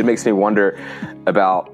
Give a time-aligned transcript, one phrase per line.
[0.00, 0.78] it makes me wonder
[1.26, 1.72] about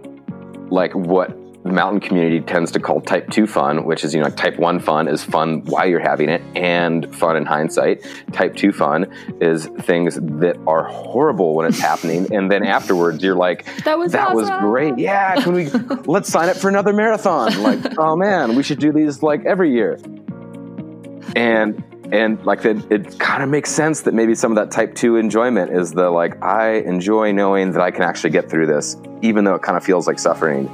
[0.70, 1.30] like what
[1.66, 4.78] the mountain community tends to call type 2 fun, which is, you know, type 1
[4.78, 8.04] fun is fun while you're having it and fun in hindsight.
[8.32, 12.26] Type 2 fun is things that are horrible when it's happening.
[12.36, 14.36] And then afterwards, you're like, that was, that awesome.
[14.36, 14.98] was great.
[14.98, 15.40] Yeah.
[15.42, 15.68] Can we,
[16.06, 17.62] let's sign up for another marathon.
[17.62, 19.98] Like, oh man, we should do these like every year.
[21.34, 21.82] And,
[22.12, 25.16] and like that, it kind of makes sense that maybe some of that type 2
[25.16, 29.44] enjoyment is the like, I enjoy knowing that I can actually get through this, even
[29.44, 30.66] though it kind of feels like suffering.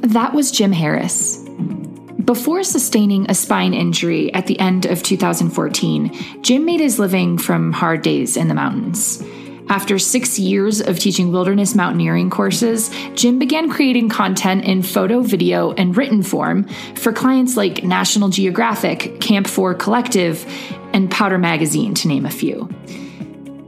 [0.00, 1.44] That was Jim Harris.
[2.24, 7.72] Before sustaining a spine injury at the end of 2014, Jim made his living from
[7.72, 9.22] hard days in the mountains.
[9.68, 15.72] After six years of teaching wilderness mountaineering courses, Jim began creating content in photo, video,
[15.72, 20.46] and written form for clients like National Geographic, Camp 4 Collective,
[20.94, 22.66] and Powder Magazine, to name a few.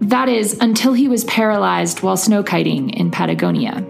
[0.01, 3.85] That is, until he was paralyzed while snow kiting in Patagonia.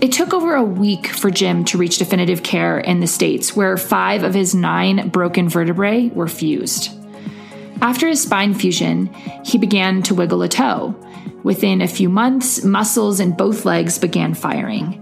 [0.00, 3.76] It took over a week for Jim to reach definitive care in the States, where
[3.76, 6.90] five of his nine broken vertebrae were fused.
[7.80, 9.12] After his spine fusion,
[9.44, 10.94] he began to wiggle a toe.
[11.42, 15.00] Within a few months, muscles in both legs began firing.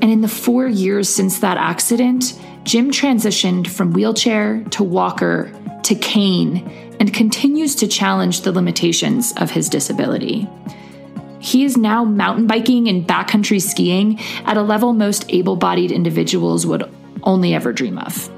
[0.00, 5.94] And in the four years since that accident, Jim transitioned from wheelchair to walker to
[5.94, 6.66] cane
[6.98, 10.48] and continues to challenge the limitations of his disability.
[11.40, 16.66] He is now mountain biking and backcountry skiing at a level most able bodied individuals
[16.66, 16.90] would
[17.22, 18.30] only ever dream of.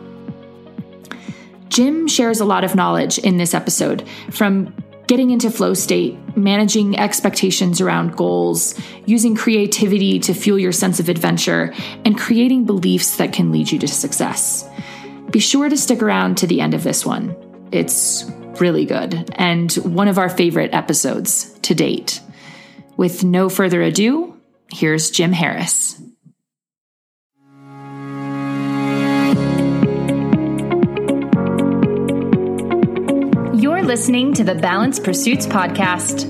[1.68, 4.74] Jim shares a lot of knowledge in this episode from
[5.06, 11.08] getting into flow state, managing expectations around goals, using creativity to fuel your sense of
[11.08, 11.72] adventure,
[12.04, 14.68] and creating beliefs that can lead you to success.
[15.30, 17.36] Be sure to stick around to the end of this one.
[17.72, 18.24] It's
[18.60, 22.20] really good and one of our favorite episodes to date.
[22.96, 24.40] With no further ado,
[24.72, 26.00] here's Jim Harris.
[33.86, 36.26] Listening to the Balanced Pursuits Podcast.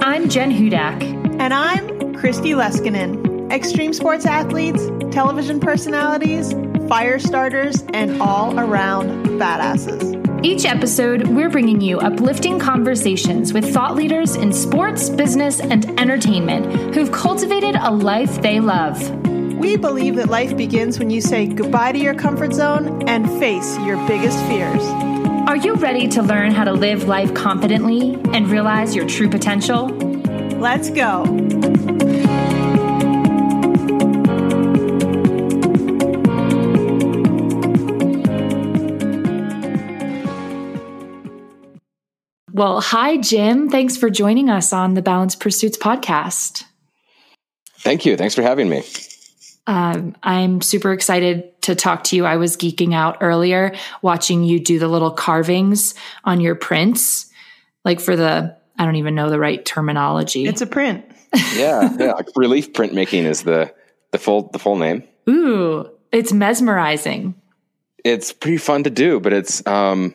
[0.00, 1.02] I'm Jen Hudak.
[1.40, 3.50] And I'm Kristi Leskinen.
[3.52, 6.52] Extreme sports athletes, television personalities,
[6.88, 10.44] fire starters, and all around badasses.
[10.44, 16.94] Each episode, we're bringing you uplifting conversations with thought leaders in sports, business, and entertainment
[16.94, 19.10] who've cultivated a life they love.
[19.56, 23.76] We believe that life begins when you say goodbye to your comfort zone and face
[23.78, 25.17] your biggest fears.
[25.48, 29.88] Are you ready to learn how to live life confidently and realize your true potential?
[30.58, 31.22] Let's go.
[42.52, 43.70] Well, hi, Jim.
[43.70, 46.64] Thanks for joining us on the Balanced Pursuits podcast.
[47.78, 48.18] Thank you.
[48.18, 48.82] Thanks for having me.
[49.68, 52.24] Um, I'm super excited to talk to you.
[52.24, 57.30] I was geeking out earlier watching you do the little carvings on your prints,
[57.84, 60.46] like for the, I don't even know the right terminology.
[60.46, 61.04] It's a print.
[61.54, 62.14] yeah, yeah.
[62.34, 63.72] Relief printmaking is the
[64.12, 65.04] the full the full name.
[65.28, 67.34] Ooh, it's mesmerizing.
[68.02, 70.14] It's pretty fun to do, but it's um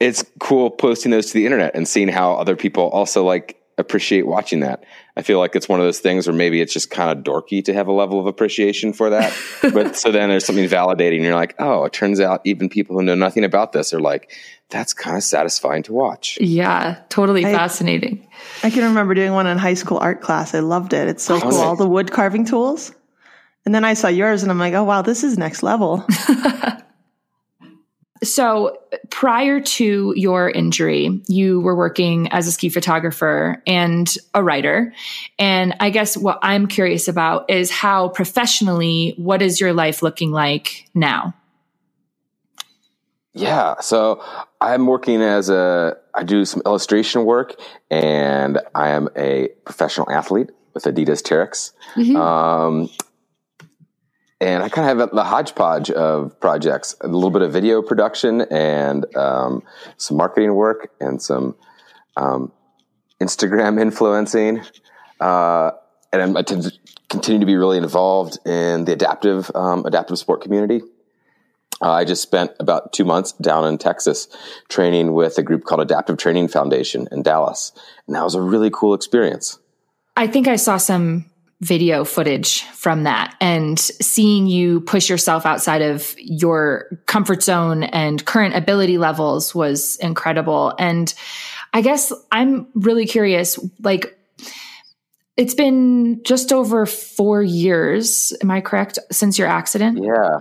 [0.00, 4.26] it's cool posting those to the internet and seeing how other people also like appreciate
[4.26, 4.84] watching that.
[5.18, 7.64] I feel like it's one of those things where maybe it's just kind of dorky
[7.64, 9.36] to have a level of appreciation for that.
[9.74, 11.22] but so then there's something validating.
[11.22, 14.30] You're like, oh, it turns out even people who know nothing about this are like,
[14.70, 16.38] that's kind of satisfying to watch.
[16.40, 18.28] Yeah, totally I, fascinating.
[18.62, 20.54] I can remember doing one in high school art class.
[20.54, 21.08] I loved it.
[21.08, 21.56] It's so oh, cool.
[21.56, 22.94] All the wood carving tools.
[23.66, 26.06] And then I saw yours and I'm like, oh, wow, this is next level.
[28.22, 28.76] So,
[29.10, 34.92] prior to your injury, you were working as a ski photographer and a writer.
[35.38, 40.32] And I guess what I'm curious about is how professionally, what is your life looking
[40.32, 41.34] like now?
[43.34, 43.78] Yeah.
[43.80, 44.22] So,
[44.60, 47.54] I'm working as a, I do some illustration work
[47.90, 51.72] and I am a professional athlete with Adidas Terrex.
[51.94, 52.16] Mm-hmm.
[52.16, 52.88] Um,
[54.40, 58.42] and I kind of have the hodgepodge of projects, a little bit of video production
[58.42, 59.62] and um,
[59.96, 61.56] some marketing work and some
[62.16, 62.52] um,
[63.20, 64.62] Instagram influencing.
[65.20, 65.72] Uh,
[66.12, 66.72] and I tend to
[67.10, 70.82] continue to be really involved in the adaptive, um, adaptive sport community.
[71.80, 74.28] Uh, I just spent about two months down in Texas
[74.68, 77.72] training with a group called Adaptive Training Foundation in Dallas.
[78.06, 79.58] And that was a really cool experience.
[80.16, 85.82] I think I saw some video footage from that and seeing you push yourself outside
[85.82, 90.72] of your comfort zone and current ability levels was incredible.
[90.78, 91.12] And
[91.72, 93.58] I guess I'm really curious.
[93.80, 94.16] Like,
[95.36, 100.00] it's been just over four years, am I correct, since your accident?
[100.02, 100.38] Yeah,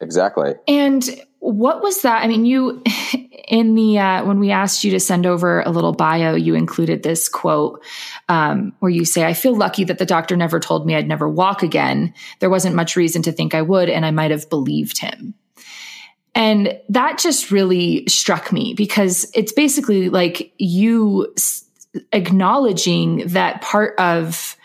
[0.00, 0.54] exactly.
[0.66, 1.08] And
[1.40, 2.22] what was that?
[2.22, 2.82] I mean, you
[3.48, 7.02] in the uh, when we asked you to send over a little bio, you included
[7.02, 7.82] this quote
[8.28, 11.28] um, where you say, "I feel lucky that the doctor never told me I'd never
[11.28, 12.14] walk again.
[12.38, 15.34] There wasn't much reason to think I would, and I might have believed him."
[16.34, 21.34] And that just really struck me because it's basically like you
[22.12, 24.56] acknowledging that part of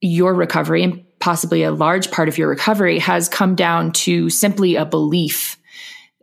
[0.00, 4.74] your recovery and possibly a large part of your recovery has come down to simply
[4.74, 5.59] a belief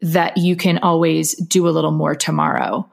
[0.01, 2.89] that you can always do a little more tomorrow.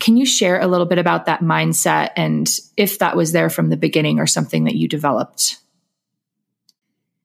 [0.00, 3.70] Can you share a little bit about that mindset and if that was there from
[3.70, 5.58] the beginning or something that you developed?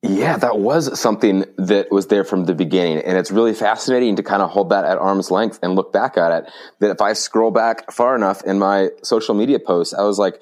[0.01, 2.99] Yeah, that was something that was there from the beginning.
[2.99, 6.17] And it's really fascinating to kind of hold that at arm's length and look back
[6.17, 6.51] at it.
[6.79, 10.41] That if I scroll back far enough in my social media posts, I was like,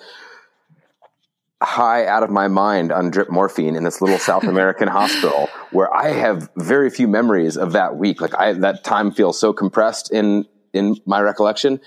[1.61, 5.93] high out of my mind on drip morphine in this little South American hospital where
[5.93, 8.21] I have very few memories of that week.
[8.21, 11.79] Like I, that time feels so compressed in, in my recollection,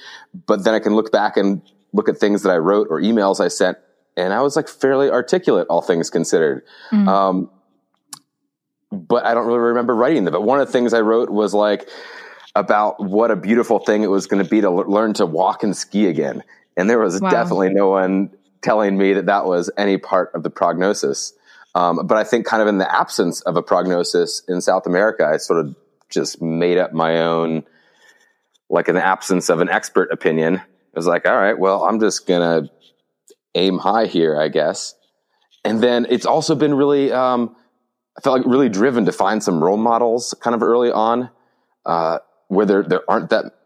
[0.47, 1.63] but then I can look back and
[1.93, 3.79] look at things that I wrote or emails I sent
[4.17, 6.65] and I was like fairly articulate, all things considered.
[6.93, 7.09] Mm.
[7.09, 7.51] Um,
[8.91, 10.33] but I don't really remember writing them.
[10.33, 11.89] But one of the things I wrote was like
[12.57, 15.63] about what a beautiful thing it was going to be to l- learn to walk
[15.63, 16.43] and ski again.
[16.77, 17.31] And there was wow.
[17.31, 18.31] definitely no one
[18.63, 21.33] telling me that that was any part of the prognosis.
[21.75, 25.25] Um, but I think, kind of in the absence of a prognosis in South America,
[25.27, 25.77] I sort of
[26.09, 27.65] just made up my own,
[28.69, 30.55] like in the absence of an expert opinion.
[30.55, 32.69] It was like, all right, well, I'm just gonna
[33.55, 34.95] aim high here, I guess.
[35.65, 37.55] And then it's also been really, um,
[38.19, 41.31] I felt like really driven to find some role models, kind of early on,
[41.87, 42.19] uh,
[42.49, 43.60] where there there aren't that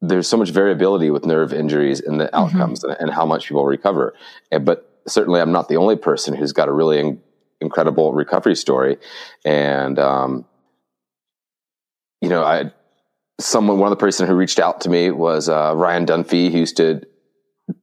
[0.00, 2.36] there's so much variability with nerve injuries and the mm-hmm.
[2.36, 2.90] outcomes mm-hmm.
[2.90, 4.14] and, and, how much people recover.
[4.50, 7.20] And, but certainly, I'm not the only person who's got a really in,
[7.60, 8.98] incredible recovery story.
[9.44, 10.44] And um,
[12.20, 12.72] you know, I
[13.40, 16.58] someone one of the person who reached out to me was uh, Ryan Dunphy, who
[16.58, 17.02] used to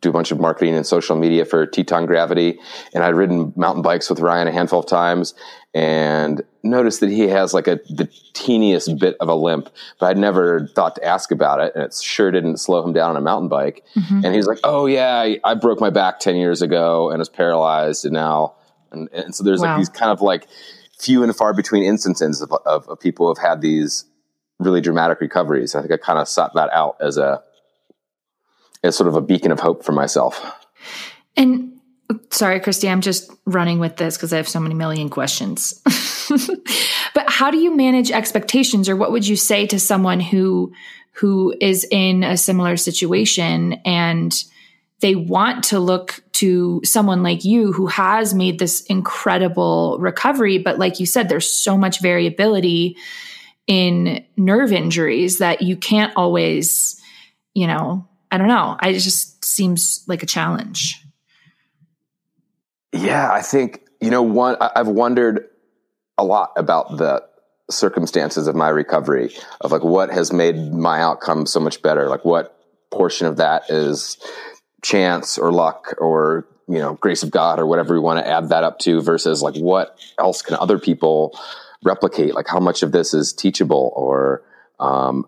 [0.01, 2.59] do a bunch of marketing and social media for Teton Gravity.
[2.93, 5.33] And I'd ridden mountain bikes with Ryan a handful of times
[5.73, 9.69] and noticed that he has like a the teeniest bit of a limp,
[9.99, 11.73] but I'd never thought to ask about it.
[11.75, 13.83] And it sure didn't slow him down on a mountain bike.
[13.95, 14.21] Mm-hmm.
[14.23, 17.29] And he's like, Oh yeah, I, I, broke my back 10 years ago and was
[17.29, 18.55] paralyzed and now,
[18.91, 19.69] and, and so there's wow.
[19.69, 20.47] like these kind of like
[20.97, 24.05] few and far between instances of, of, of people who have had these
[24.59, 25.75] really dramatic recoveries.
[25.75, 27.43] I think I kind of sought that out as a,
[28.83, 30.41] as sort of a beacon of hope for myself.
[31.35, 31.73] And
[32.29, 35.81] sorry, Kristi, I'm just running with this because I have so many million questions.
[37.13, 40.73] but how do you manage expectations or what would you say to someone who
[41.13, 44.43] who is in a similar situation and
[44.99, 50.79] they want to look to someone like you who has made this incredible recovery but
[50.79, 52.97] like you said there's so much variability
[53.67, 56.99] in nerve injuries that you can't always
[57.53, 58.75] you know I don't know.
[58.79, 61.05] I, it just seems like a challenge.
[62.91, 65.49] Yeah, I think, you know, one, I've wondered
[66.17, 67.23] a lot about the
[67.69, 72.09] circumstances of my recovery, of like what has made my outcome so much better.
[72.09, 72.57] Like what
[72.91, 74.17] portion of that is
[74.81, 78.49] chance or luck or, you know, grace of God or whatever we want to add
[78.49, 81.39] that up to versus like what else can other people
[81.83, 82.33] replicate?
[82.33, 84.41] Like how much of this is teachable or,
[84.79, 85.27] um,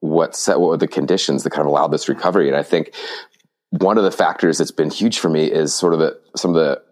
[0.00, 2.48] what set what were the conditions that kind of allowed this recovery.
[2.48, 2.94] And i think
[3.70, 6.56] one of the factors that's been huge for me is sort of the some of
[6.56, 6.82] the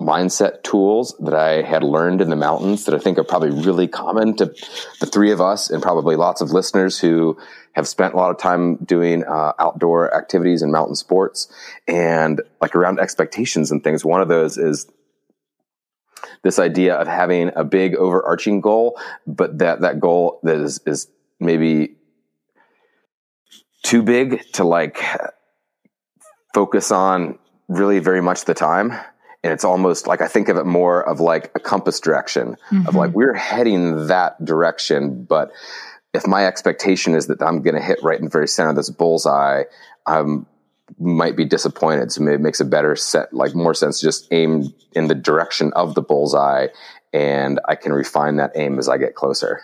[0.00, 3.88] mindset tools that i had learned in the mountains that i think are probably really
[3.88, 4.46] common to
[5.00, 7.36] the three of us and probably lots of listeners who
[7.78, 11.46] have spent a lot of time doing uh, outdoor activities and mountain sports
[11.86, 14.04] and like around expectations and things.
[14.04, 14.90] One of those is
[16.42, 21.08] this idea of having a big overarching goal but that that goal that is is
[21.38, 21.94] maybe
[23.82, 25.02] too big to like
[26.54, 28.92] focus on really very much the time
[29.44, 32.88] and it's almost like I think of it more of like a compass direction mm-hmm.
[32.88, 35.52] of like we're heading that direction, but
[36.12, 38.76] if my expectation is that I'm going to hit right in the very center of
[38.76, 39.64] this bullseye,
[40.06, 40.24] I
[40.98, 42.10] might be disappointed.
[42.10, 45.72] So maybe it makes a better set, like more sense, just aim in the direction
[45.74, 46.68] of the bullseye,
[47.12, 49.60] and I can refine that aim as I get closer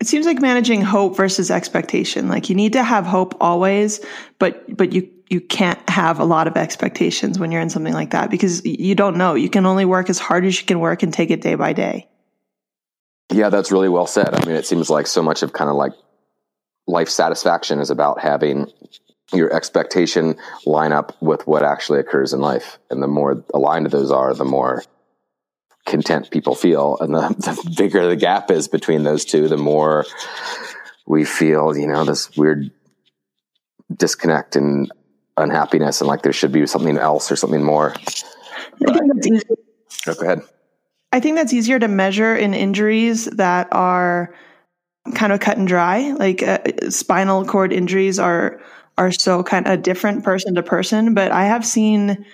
[0.00, 2.28] it seems like managing hope versus expectation.
[2.28, 4.04] Like you need to have hope always,
[4.38, 8.10] but but you you can't have a lot of expectations when you're in something like
[8.10, 9.34] that because you don't know.
[9.34, 11.72] You can only work as hard as you can work and take it day by
[11.72, 12.08] day.
[13.32, 14.34] Yeah, that's really well said.
[14.34, 15.92] I mean, it seems like so much of kind of like
[16.86, 18.70] life satisfaction is about having
[19.32, 22.78] your expectation line up with what actually occurs in life.
[22.90, 24.84] And the more aligned those are, the more
[25.86, 26.98] content people feel.
[27.00, 30.04] And the, the bigger the gap is between those two, the more
[31.06, 32.70] we feel, you know, this weird
[33.96, 34.90] disconnect and
[35.36, 37.94] unhappiness and like there should be something else or something more.
[38.86, 39.46] I think that's easy.
[40.08, 40.42] Oh, go ahead.
[41.12, 44.34] I think that's easier to measure in injuries that are
[45.14, 46.12] kind of cut and dry.
[46.12, 46.58] Like uh,
[46.90, 48.60] spinal cord injuries are
[48.98, 52.24] are so kind of different person to person, but I have seen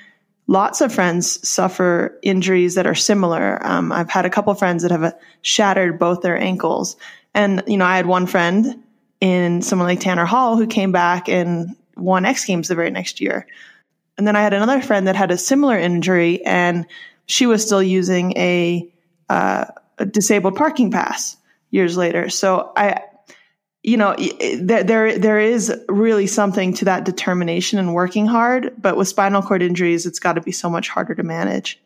[0.46, 3.58] lots of friends suffer injuries that are similar.
[3.64, 6.96] Um, I've had a couple friends that have shattered both their ankles,
[7.34, 8.82] and you know, I had one friend
[9.20, 13.20] in someone like Tanner Hall who came back and won X Games the very next
[13.20, 13.46] year.
[14.18, 16.86] And then I had another friend that had a similar injury and
[17.26, 18.92] she was still using a,
[19.28, 19.66] uh,
[19.98, 21.36] a disabled parking pass
[21.70, 22.28] years later.
[22.28, 23.02] So I,
[23.82, 24.14] you know,
[24.60, 29.42] there, there, there is really something to that determination and working hard, but with spinal
[29.42, 31.80] cord injuries, it's got to be so much harder to manage.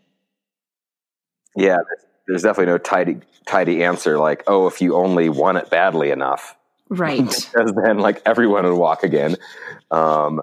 [1.56, 1.78] Yeah,
[2.26, 6.54] there's definitely no tidy, tidy answer like, oh, if you only want it badly enough.
[6.90, 7.18] Right.
[7.24, 9.36] because then like everyone would walk again.
[9.90, 10.42] Um,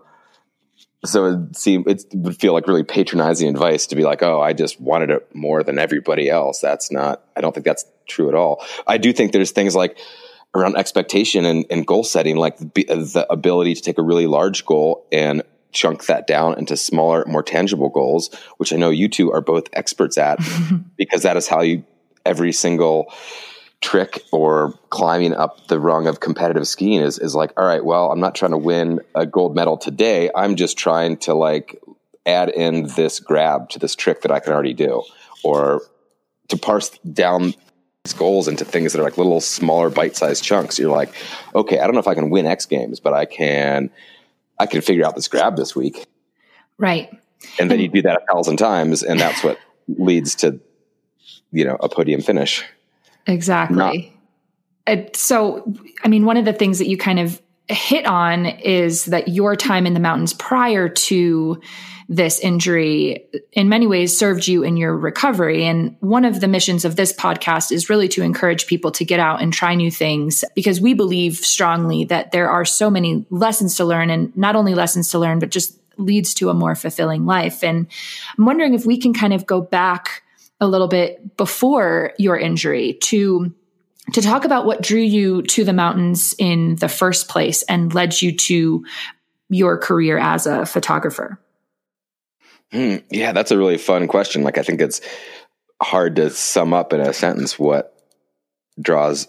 [1.06, 4.54] so it seemed it would feel like really patronizing advice to be like, oh, I
[4.54, 6.62] just wanted it more than everybody else.
[6.62, 7.24] That's not.
[7.36, 8.66] I don't think that's true at all.
[8.88, 9.98] I do think there's things like
[10.56, 14.66] around expectation and, and goal setting, like the, the ability to take a really large
[14.66, 15.42] goal and
[15.72, 19.68] chunk that down into smaller, more tangible goals, which I know you two are both
[19.74, 20.40] experts at,
[20.98, 21.84] because that is how you
[22.26, 23.12] every single
[23.82, 28.12] trick or climbing up the rung of competitive skiing is is like, all right, well,
[28.12, 30.30] I'm not trying to win a gold medal today.
[30.34, 31.82] I'm just trying to like
[32.26, 35.04] add in this grab to this trick that I can already do,
[35.44, 35.82] or
[36.48, 37.56] to parse down
[38.12, 40.78] goals into things that are like little smaller bite-sized chunks.
[40.78, 41.14] You're like,
[41.56, 43.90] okay, I don't know if I can win X Games, but I can.
[44.60, 46.06] I can figure out this grab this week.
[46.78, 47.10] Right.
[47.60, 49.58] And then you do that a thousand times, and that's what
[49.88, 50.60] leads to,
[51.52, 52.64] you know, a podium finish.
[53.26, 54.14] Exactly.
[54.88, 59.06] Not- so, I mean, one of the things that you kind of hit on is
[59.06, 61.62] that your time in the mountains prior to
[62.10, 65.66] this injury in many ways served you in your recovery.
[65.66, 69.20] And one of the missions of this podcast is really to encourage people to get
[69.20, 73.76] out and try new things because we believe strongly that there are so many lessons
[73.76, 77.26] to learn and not only lessons to learn, but just leads to a more fulfilling
[77.26, 77.64] life.
[77.64, 77.88] And
[78.38, 80.24] I'm wondering if we can kind of go back
[80.60, 83.54] a little bit before your injury to
[84.12, 88.22] to talk about what drew you to the mountains in the first place and led
[88.22, 88.86] you to
[89.50, 91.40] your career as a photographer.
[92.72, 94.44] Hmm, yeah, that's a really fun question.
[94.44, 95.00] Like, I think it's
[95.82, 97.96] hard to sum up in a sentence what
[98.82, 99.28] draws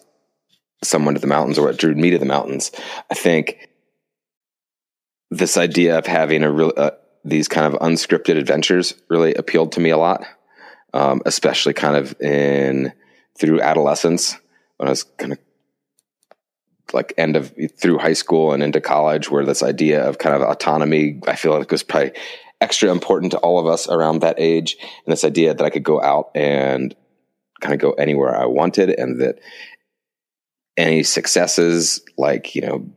[0.82, 2.72] someone to the mountains or what drew me to the mountains.
[3.10, 3.68] I think
[5.30, 6.92] this idea of having a real, uh,
[7.24, 10.26] these kind of unscripted adventures really appealed to me a lot
[10.94, 12.92] um, especially kind of in
[13.36, 14.38] through adolescence
[14.76, 15.38] when I was kind of
[16.92, 20.42] like end of through high school and into college, where this idea of kind of
[20.42, 22.12] autonomy, I feel like was probably
[22.60, 24.76] extra important to all of us around that age.
[24.80, 26.94] And this idea that I could go out and
[27.60, 29.40] kind of go anywhere I wanted and that
[30.76, 32.90] any successes, like, you know,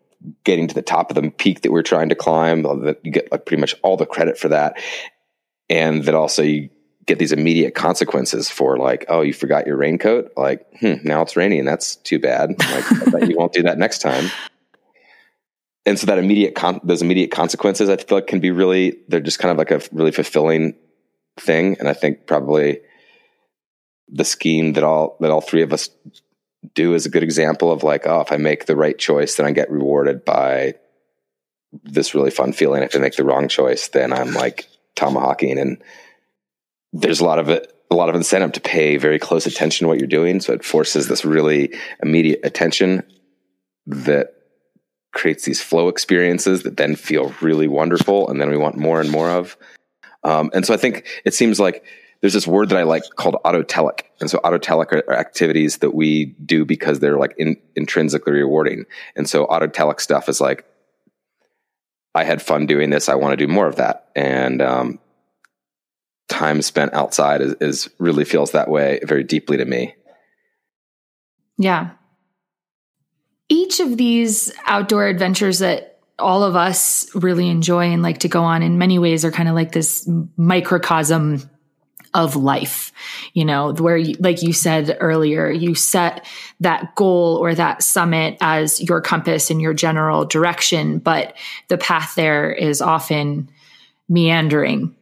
[0.44, 3.32] getting to the top of the peak that we're trying to climb, that you get
[3.32, 4.82] like pretty much all the credit for that.
[5.70, 6.70] And that also you
[7.08, 10.34] get these immediate consequences for like, oh, you forgot your raincoat.
[10.36, 11.66] Like, hmm, now it's raining.
[11.66, 12.56] That's too bad.
[13.12, 14.30] Like, you won't do that next time.
[15.86, 19.22] And so that immediate, con- those immediate consequences, I feel like can be really, they're
[19.22, 20.76] just kind of like a really fulfilling
[21.38, 21.78] thing.
[21.80, 22.82] And I think probably
[24.10, 25.90] the scheme that all, that all three of us
[26.74, 29.46] do is a good example of like, oh, if I make the right choice, then
[29.46, 30.74] I get rewarded by
[31.84, 32.84] this really fun feeling.
[32.84, 35.82] If I make the wrong choice, then I'm like tomahawking and
[36.94, 40.00] there's a lot of a lot of incentive to pay very close attention to what
[40.00, 40.41] you're doing.
[40.41, 43.03] So it forces this really immediate attention
[43.86, 44.34] that
[45.13, 48.29] creates these flow experiences that then feel really wonderful.
[48.29, 49.58] And then we want more and more of.
[50.24, 51.86] Um, and so I think it seems like
[52.22, 54.01] there's this word that I like called autotelic.
[54.20, 58.86] And so autotelic are, are activities that we do because they're like in, intrinsically rewarding.
[59.15, 60.65] And so autotelic stuff is like,
[62.13, 63.10] I had fun doing this.
[63.10, 64.10] I want to do more of that.
[64.15, 65.00] And, um,
[66.28, 69.96] time spent outside is, is really feels that way very deeply to me.
[71.58, 71.92] Yeah.
[73.50, 78.44] Each of these outdoor adventures that all of us really enjoy and like to go
[78.44, 81.50] on in many ways are kind of like this microcosm
[82.14, 82.92] of life,
[83.34, 86.26] you know, where, you, like you said earlier, you set
[86.60, 91.36] that goal or that summit as your compass and your general direction, but
[91.68, 93.50] the path there is often
[94.10, 94.96] meandering.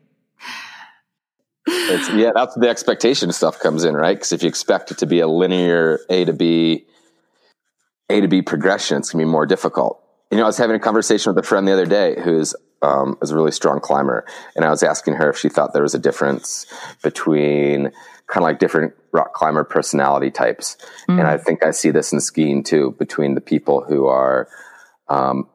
[1.67, 4.15] It's, yeah, that's the expectation stuff comes in, right?
[4.15, 6.85] Because if you expect it to be a linear A to B,
[8.09, 10.01] A to B progression, it's gonna be more difficult.
[10.31, 13.17] You know, I was having a conversation with a friend the other day who's um,
[13.21, 15.95] is a really strong climber, and I was asking her if she thought there was
[15.95, 16.65] a difference
[17.01, 17.91] between
[18.27, 20.77] kind of like different rock climber personality types,
[21.09, 21.17] mm.
[21.19, 24.47] and I think I see this in skiing too between the people who are
[25.07, 25.49] um,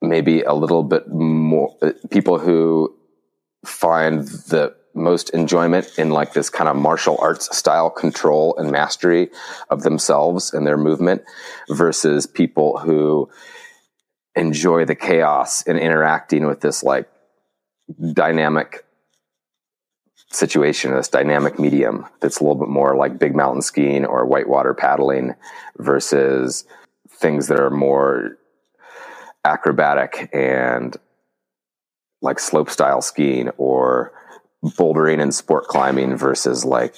[0.00, 2.94] maybe a little bit more uh, people who
[3.64, 9.28] find the most enjoyment in like this kind of martial arts style control and mastery
[9.70, 11.22] of themselves and their movement
[11.68, 13.28] versus people who
[14.34, 17.08] enjoy the chaos and interacting with this like
[18.12, 18.84] dynamic
[20.32, 24.74] situation, this dynamic medium that's a little bit more like big mountain skiing or whitewater
[24.74, 25.34] paddling
[25.78, 26.64] versus
[27.08, 28.36] things that are more
[29.44, 30.96] acrobatic and
[32.20, 34.12] like slope style skiing or
[34.70, 36.94] bouldering and sport climbing versus like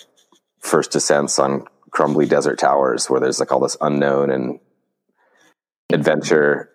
[0.60, 4.60] first descents on crumbly desert towers where there's like all this unknown and
[5.92, 6.70] adventure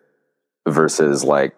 [0.68, 1.56] versus like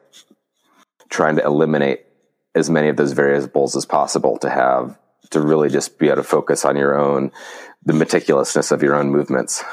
[1.09, 2.05] trying to eliminate
[2.53, 4.97] as many of those variables as possible to have
[5.31, 7.31] to really just be able to focus on your own
[7.83, 9.63] the meticulousness of your own movements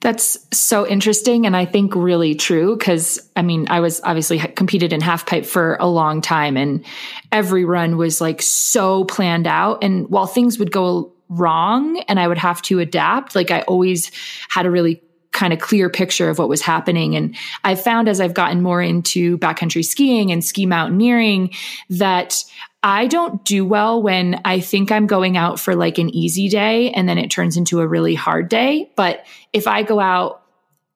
[0.00, 4.92] that's so interesting and I think really true because I mean I was obviously competed
[4.92, 6.84] in half pipe for a long time and
[7.32, 12.28] every run was like so planned out and while things would go wrong and I
[12.28, 14.10] would have to adapt like I always
[14.48, 15.02] had a really
[15.36, 17.14] kind of clear picture of what was happening.
[17.14, 21.52] And I found as I've gotten more into backcountry skiing and ski mountaineering
[21.90, 22.42] that
[22.86, 26.92] I don't do well when I think I'm going out for like an easy day
[26.92, 28.92] and then it turns into a really hard day.
[28.94, 30.44] But if I go out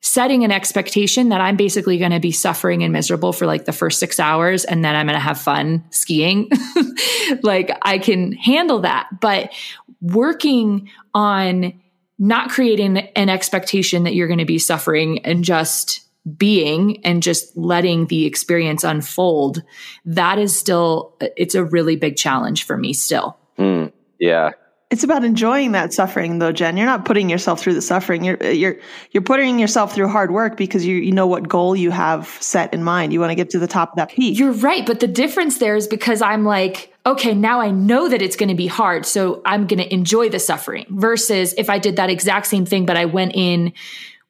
[0.01, 3.73] setting an expectation that I'm basically going to be suffering and miserable for like the
[3.73, 6.49] first six hours and then I'm going to have fun skiing,
[7.43, 9.09] like I can handle that.
[9.21, 9.53] But
[10.01, 11.73] working on
[12.21, 16.03] not creating an expectation that you're going to be suffering and just
[16.37, 19.63] being and just letting the experience unfold
[20.05, 23.39] that is still it's a really big challenge for me still.
[23.59, 24.51] Mm, yeah.
[24.91, 26.77] It's about enjoying that suffering though jen.
[26.77, 28.25] You're not putting yourself through the suffering.
[28.25, 28.77] You're you're
[29.13, 32.75] you're putting yourself through hard work because you you know what goal you have set
[32.75, 33.13] in mind.
[33.13, 34.39] You want to get to the top of that peak.
[34.39, 38.21] You're right but the difference there is because i'm like okay, now I know that
[38.21, 39.07] it's going to be hard.
[39.07, 42.85] So I'm going to enjoy the suffering versus if I did that exact same thing,
[42.85, 43.73] but I went in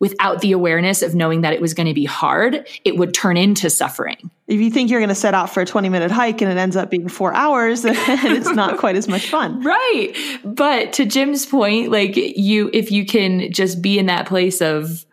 [0.00, 3.36] without the awareness of knowing that it was going to be hard, it would turn
[3.36, 4.30] into suffering.
[4.48, 6.56] If you think you're going to set out for a 20 minute hike and it
[6.56, 9.60] ends up being four hours, then it's not quite as much fun.
[9.70, 10.14] Right.
[10.42, 15.04] But to Jim's point, like you, if you can just be in that place of,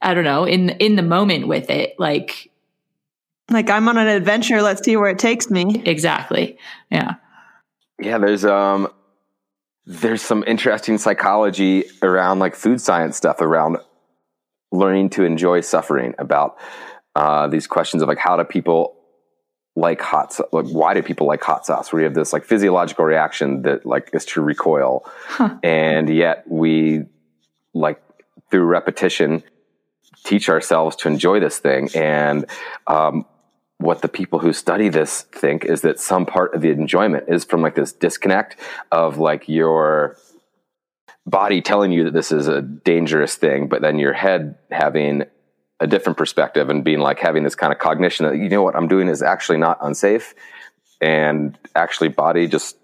[0.00, 2.50] I don't know, in, in the moment with it, like
[3.50, 4.62] like I'm on an adventure.
[4.62, 5.82] Let's see where it takes me.
[5.84, 6.56] Exactly.
[6.90, 7.16] Yeah.
[8.00, 8.18] Yeah.
[8.18, 8.88] There's, um,
[9.84, 13.78] there's some interesting psychology around like food science stuff around
[14.72, 16.58] learning to enjoy suffering about,
[17.14, 18.96] uh, these questions of like, how do people
[19.76, 20.48] like hot sauce?
[20.52, 21.92] Like, why do people like hot sauce?
[21.92, 25.04] Where you have this like physiological reaction that like is to recoil.
[25.26, 25.56] Huh.
[25.62, 27.04] And yet we
[27.74, 28.02] like
[28.50, 29.42] through repetition,
[30.24, 31.88] teach ourselves to enjoy this thing.
[31.94, 32.44] And
[32.86, 33.24] um,
[33.78, 37.44] what the people who study this think is that some part of the enjoyment is
[37.44, 38.56] from like this disconnect
[38.90, 40.16] of like your
[41.26, 45.24] body telling you that this is a dangerous thing, but then your head having
[45.80, 48.76] a different perspective and being like having this kind of cognition that you know what
[48.76, 50.34] I'm doing is actually not unsafe.
[51.00, 52.76] And actually body just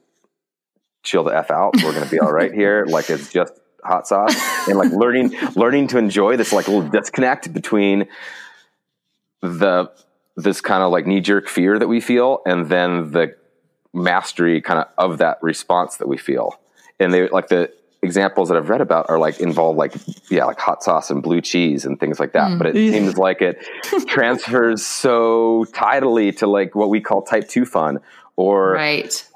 [1.04, 1.76] chill the f out.
[1.76, 2.84] We're going to be all right here.
[2.88, 3.52] Like it's just
[3.84, 4.34] hot sauce.
[4.68, 8.08] And like learning learning to enjoy this like little disconnect between
[9.40, 9.92] the
[10.36, 13.36] this kind of like knee jerk fear that we feel and then the
[13.92, 16.60] mastery kind of of that response that we feel.
[16.98, 19.94] And they like the examples that I've read about are like involve like
[20.30, 22.52] yeah like hot sauce and blue cheese and things like that.
[22.52, 22.58] Mm.
[22.58, 23.64] But it seems like it
[24.06, 27.98] transfers so tidily to like what we call type two fun
[28.36, 29.28] or right.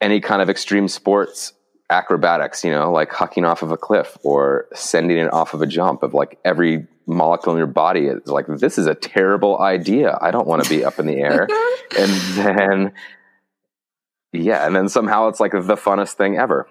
[0.00, 1.54] any kind of extreme sports
[1.92, 5.66] acrobatics, you know, like hucking off of a cliff or sending it off of a
[5.66, 10.18] jump of like every molecule in your body is like, this is a terrible idea.
[10.20, 11.48] I don't want to be up in the air.
[11.98, 12.92] and then,
[14.32, 16.66] yeah, and then somehow it's like the funnest thing ever.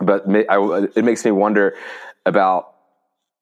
[0.00, 1.76] But I, it makes me wonder
[2.24, 2.74] about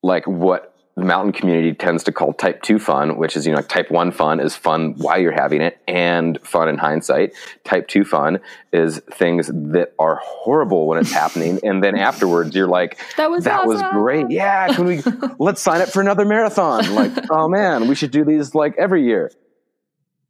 [0.01, 3.57] like what the mountain community tends to call type 2 fun which is you know
[3.57, 7.33] like type 1 fun is fun while you're having it and fun in hindsight.
[7.63, 8.39] Type 2 fun
[8.73, 11.59] is things that are horrible when it's happening.
[11.69, 13.69] And then afterwards you're like that was that awesome.
[13.69, 14.29] was great.
[14.29, 15.01] Yeah can we
[15.39, 16.93] let's sign up for another marathon.
[16.93, 19.31] Like oh man we should do these like every year.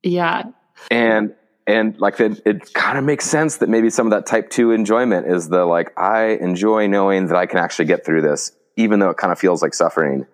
[0.04, 0.44] Yeah.
[0.92, 1.34] And
[1.70, 4.72] and like it, it kind of makes sense that maybe some of that type 2
[4.72, 9.00] enjoyment is the like i enjoy knowing that i can actually get through this even
[9.00, 10.26] though it kind of feels like suffering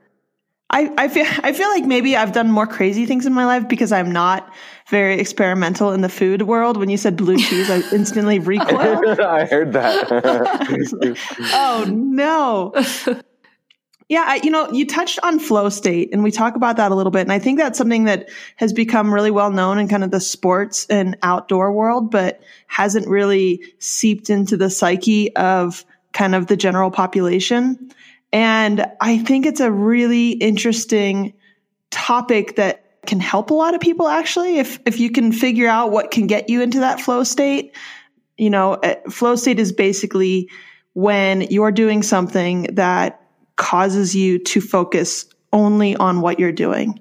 [0.72, 3.68] I, I feel I feel like maybe I've done more crazy things in my life
[3.70, 4.52] because I'm not
[4.90, 6.78] very experimental in the food world.
[6.78, 9.20] When you said blue cheese, I instantly recoiled.
[9.20, 10.08] I heard that.
[11.54, 12.74] oh no.
[14.08, 16.96] Yeah, I, you know, you touched on flow state, and we talk about that a
[16.96, 17.22] little bit.
[17.22, 20.20] And I think that's something that has become really well known in kind of the
[20.20, 26.56] sports and outdoor world, but hasn't really seeped into the psyche of kind of the
[26.56, 27.92] general population.
[28.32, 31.34] And I think it's a really interesting
[31.90, 35.92] topic that can help a lot of people actually if if you can figure out
[35.92, 37.76] what can get you into that flow state.
[38.38, 40.50] You know, uh, flow state is basically
[40.94, 43.25] when you're doing something that
[43.56, 47.00] causes you to focus only on what you're doing.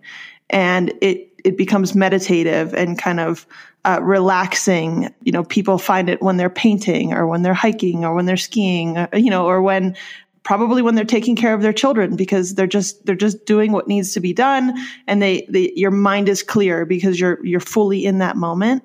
[0.51, 3.47] And it it becomes meditative and kind of
[3.85, 5.15] uh, relaxing.
[5.23, 8.37] You know, people find it when they're painting or when they're hiking or when they're
[8.39, 9.95] skiing, uh, you know, or when
[10.43, 13.89] probably when they're taking care of their children because they're just they're just doing what
[13.89, 14.75] needs to be done
[15.07, 18.85] and they, they your mind is clear because you're you're fully in that moment.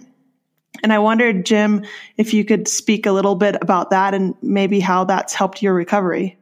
[0.81, 1.83] And i wondered jim
[2.15, 5.73] if you could speak a little bit about that and maybe how that's helped your
[5.73, 6.38] recovery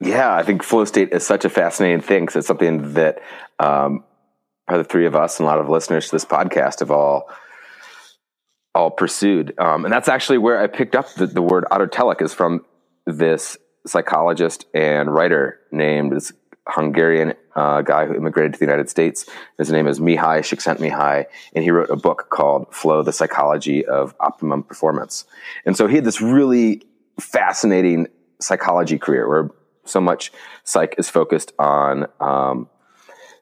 [0.00, 3.20] yeah i think flow state is such a fascinating thing because it's something that
[3.58, 4.04] um,
[4.68, 7.28] the three of us and a lot of listeners to this podcast have all
[8.74, 12.32] all pursued um, and that's actually where i picked up the, the word autotelic is
[12.32, 12.64] from
[13.06, 16.32] this psychologist and writer named this
[16.68, 19.26] Hungarian uh, guy who immigrated to the United States.
[19.58, 24.14] His name is Mihaly Csikszentmihalyi, and he wrote a book called Flow, the Psychology of
[24.20, 25.24] Optimum Performance.
[25.66, 26.82] And so he had this really
[27.18, 28.06] fascinating
[28.40, 29.50] psychology career where
[29.90, 30.32] so much
[30.64, 32.68] psych is focused on um,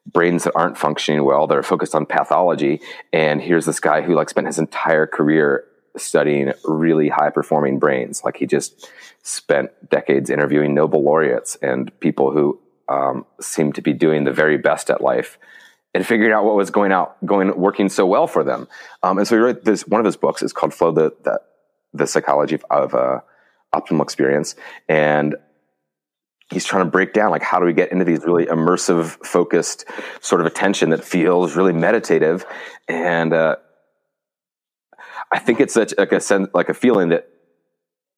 [0.05, 2.81] brains that aren't functioning well, that are focused on pathology.
[3.13, 5.65] And here's this guy who like spent his entire career
[5.97, 8.23] studying really high performing brains.
[8.23, 8.89] Like he just
[9.23, 14.57] spent decades interviewing Nobel laureates and people who um, seemed to be doing the very
[14.57, 15.37] best at life
[15.93, 18.67] and figuring out what was going out, going, working so well for them.
[19.03, 21.41] Um, and so he wrote this, one of his books is called Flow, the, the,
[21.93, 23.19] the Psychology of, of uh,
[23.73, 24.55] Optimal Experience.
[24.87, 25.35] And
[26.51, 29.85] he's trying to break down like how do we get into these really immersive focused
[30.21, 32.45] sort of attention that feels really meditative
[32.87, 33.55] and uh,
[35.31, 37.29] I think it's such like a sense, like a feeling that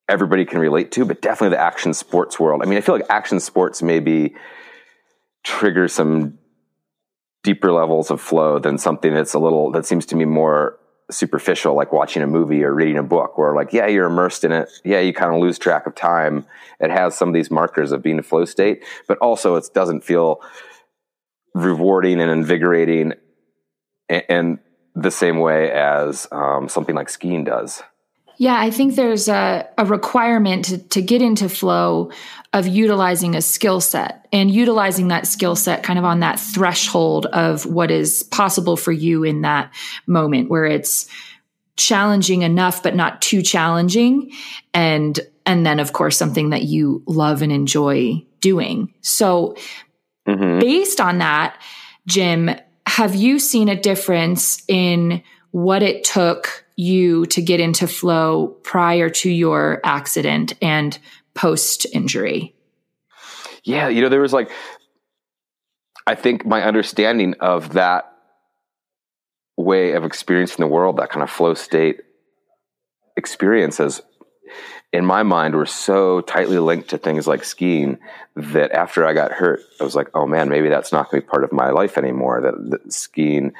[0.08, 2.62] everybody can relate to, but definitely the action sports world.
[2.63, 4.36] I mean, I feel like action sports maybe
[5.44, 6.38] trigger some
[7.44, 10.78] deeper levels of flow than something that's a little that seems to me more
[11.12, 14.52] superficial, like watching a movie or reading a book, where like, yeah, you're immersed in
[14.52, 14.69] it.
[14.84, 16.45] Yeah, you kind of lose track of time.
[16.80, 20.04] It has some of these markers of being a flow state, but also it doesn't
[20.04, 20.41] feel
[21.54, 23.13] rewarding and invigorating.
[24.10, 24.60] And, and
[24.95, 27.82] the same way as um, something like skiing does.
[28.42, 32.10] Yeah, I think there's a, a requirement to, to get into flow
[32.54, 37.28] of utilizing a skill set and utilizing that skill set kind of on that threshold
[37.28, 39.72] of what is possible for you in that
[40.08, 41.08] moment where it's
[41.78, 44.32] challenging enough but not too challenging
[44.74, 48.92] and and then of course something that you love and enjoy doing.
[49.02, 49.56] So
[50.28, 50.58] mm-hmm.
[50.58, 51.62] based on that,
[52.08, 52.50] Jim,
[52.88, 59.10] have you seen a difference in what it took you to get into flow prior
[59.10, 60.98] to your accident and
[61.34, 62.56] post injury?
[63.64, 64.52] Yeah, you know, there was like,
[66.08, 68.12] I think my understanding of that
[69.58, 72.02] way of experiencing the world, that kind of flow state
[73.16, 74.02] experiences,
[74.94, 77.98] in my mind were so tightly linked to things like skiing
[78.36, 81.26] that after I got hurt, I was like, oh man, maybe that's not going to
[81.26, 82.42] be part of my life anymore.
[82.42, 83.54] That, that, skiing,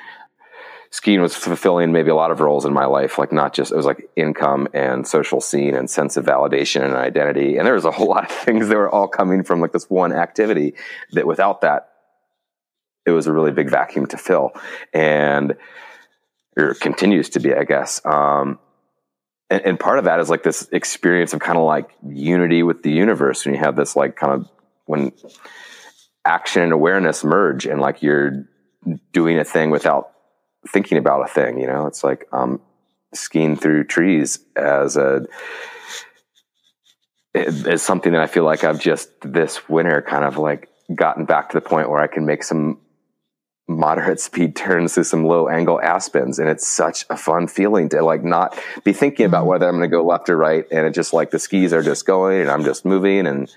[0.92, 3.78] skiing was fulfilling maybe a lot of roles in my life, like not just, it
[3.78, 7.58] was like income and social scene and sense of validation and identity.
[7.58, 9.90] And there was a whole lot of things that were all coming from like this
[9.90, 10.76] one activity
[11.14, 11.88] that without that,
[13.06, 14.52] it was a really big vacuum to fill.
[14.94, 15.56] And,
[16.58, 18.06] or continues to be, I guess.
[18.06, 18.60] Um,
[19.50, 22.84] and, and part of that is like this experience of kind of like unity with
[22.84, 24.50] the universe when you have this like kind of
[24.86, 25.12] when
[26.26, 28.46] action and awareness merge and like you're
[29.14, 30.11] doing a thing without
[30.68, 32.62] thinking about a thing you know it's like um
[33.14, 35.26] skiing through trees as a
[37.34, 41.50] is something that I feel like I've just this winter kind of like gotten back
[41.50, 42.80] to the point where I can make some
[43.68, 46.40] moderate speed turns through some low angle aspens.
[46.40, 49.50] And it's such a fun feeling to like not be thinking about mm-hmm.
[49.50, 50.66] whether I'm going to go left or right.
[50.72, 53.28] And it just like the skis are just going and I'm just moving.
[53.28, 53.54] And,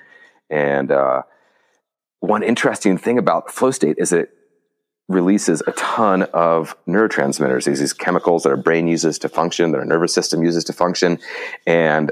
[0.51, 1.23] and, uh,
[2.21, 4.34] one interesting thing about flow state is it
[5.09, 9.79] releases a ton of neurotransmitters, these, these chemicals that our brain uses to function, that
[9.79, 11.19] our nervous system uses to function.
[11.67, 12.11] And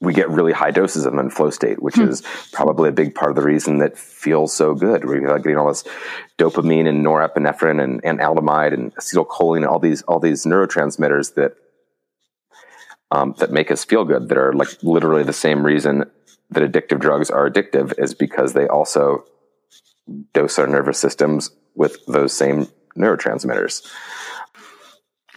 [0.00, 2.08] we get really high doses of them in flow state, which hmm.
[2.08, 5.04] is probably a big part of the reason that feels so good.
[5.04, 5.84] We're getting all this
[6.38, 11.54] dopamine and norepinephrine and, and anandamide and acetylcholine and all these all these neurotransmitters that
[13.10, 14.28] um, that make us feel good.
[14.30, 16.10] That are like literally the same reason
[16.50, 19.24] that addictive drugs are addictive is because they also
[20.32, 23.86] dose our nervous systems with those same neurotransmitters.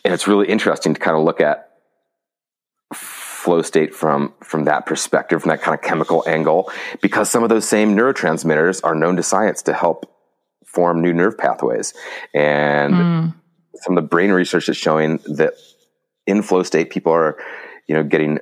[0.05, 1.69] And it's really interesting to kind of look at
[2.93, 7.49] flow state from from that perspective, from that kind of chemical angle, because some of
[7.49, 10.09] those same neurotransmitters are known to science to help
[10.65, 11.93] form new nerve pathways,
[12.33, 13.35] and mm.
[13.75, 15.53] some of the brain research is showing that
[16.25, 17.37] in flow state, people are,
[17.87, 18.39] you know, getting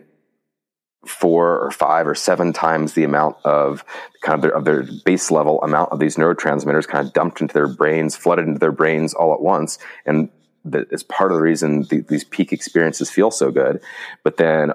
[1.05, 3.83] four or five or seven times the amount of
[4.21, 7.53] kind of their, of their base level amount of these neurotransmitters kind of dumped into
[7.53, 10.29] their brains, flooded into their brains all at once, and
[10.63, 13.81] that is part of the reason the, these peak experiences feel so good.
[14.23, 14.73] But then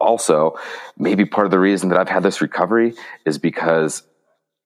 [0.00, 0.56] also,
[0.96, 2.94] maybe part of the reason that I've had this recovery
[3.26, 4.04] is because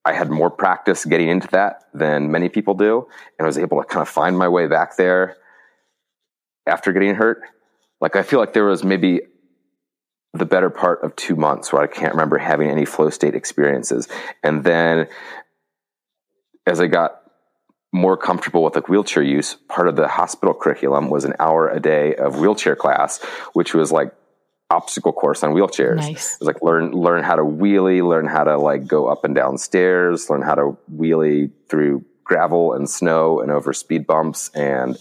[0.04, 3.06] I had more practice getting into that than many people do,
[3.38, 5.36] and I was able to kind of find my way back there
[6.66, 7.40] after getting hurt.
[8.00, 9.22] Like, I feel like there was maybe
[10.34, 14.08] the better part of two months where I can't remember having any flow state experiences.
[14.42, 15.08] And then
[16.66, 17.20] as I got
[17.92, 21.80] more comfortable with like wheelchair use, part of the hospital curriculum was an hour a
[21.80, 24.14] day of wheelchair class, which was like
[24.70, 25.96] obstacle course on wheelchairs.
[25.96, 26.34] Nice.
[26.34, 29.34] It was like learn learn how to wheelie, learn how to like go up and
[29.34, 34.96] down stairs, learn how to wheelie through gravel and snow and over speed bumps and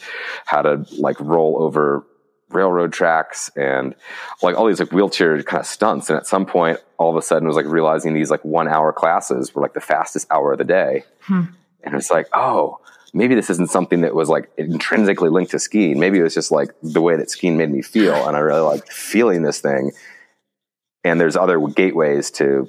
[0.45, 2.05] how to like roll over
[2.53, 3.95] railroad tracks and
[4.41, 6.09] like all these like wheelchair kind of stunts.
[6.09, 8.67] And at some point, all of a sudden, it was like realizing these like one
[8.67, 11.03] hour classes were like the fastest hour of the day.
[11.21, 11.43] Hmm.
[11.83, 12.79] And it's like, oh,
[13.13, 15.99] maybe this isn't something that was like intrinsically linked to skiing.
[15.99, 18.27] Maybe it was just like the way that skiing made me feel.
[18.27, 19.91] And I really like feeling this thing.
[21.03, 22.67] And there's other gateways to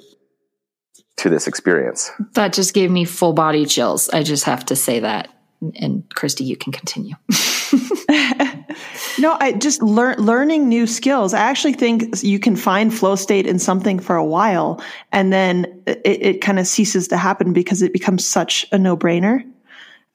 [1.17, 2.09] to this experience.
[2.33, 4.09] That just gave me full body chills.
[4.09, 5.29] I just have to say that.
[5.75, 7.15] And Kristi, you can continue.
[9.19, 11.33] no, I just learn learning new skills.
[11.33, 15.81] I actually think you can find flow state in something for a while and then
[15.85, 19.43] it, it kind of ceases to happen because it becomes such a no brainer.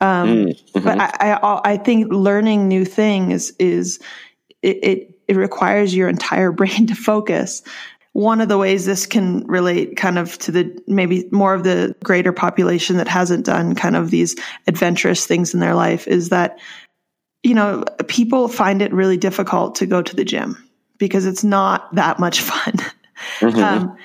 [0.01, 0.85] Um, mm, mm-hmm.
[0.85, 3.99] But I, I, I, think learning new things is
[4.63, 7.63] it, it, it requires your entire brain to focus.
[8.13, 11.95] One of the ways this can relate kind of to the maybe more of the
[12.05, 16.59] greater population that hasn't done kind of these adventurous things in their life is that,
[17.43, 21.95] you know, people find it really difficult to go to the gym because it's not
[21.95, 22.75] that much fun.
[23.41, 23.59] Mm-hmm.
[23.59, 23.97] Um,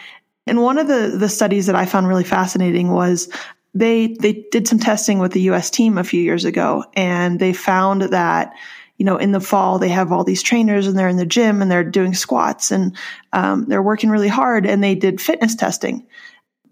[0.46, 3.30] and one of the the studies that I found really fascinating was
[3.74, 7.54] they they did some testing with the US team a few years ago and they
[7.54, 8.54] found that
[8.98, 11.62] you know in the fall they have all these trainers and they're in the gym
[11.62, 12.96] and they're doing squats and
[13.32, 16.06] um, they're working really hard and they did fitness testing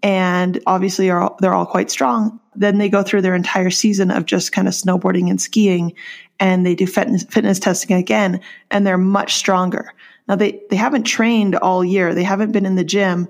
[0.02, 4.10] and obviously are all, they're all quite strong then they go through their entire season
[4.10, 5.94] of just kind of snowboarding and skiing
[6.38, 9.92] and they do fitness, fitness testing again and they're much stronger
[10.28, 13.28] now they they haven't trained all year they haven't been in the gym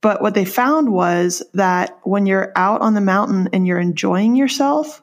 [0.00, 4.36] but what they found was that when you're out on the mountain and you're enjoying
[4.36, 5.02] yourself,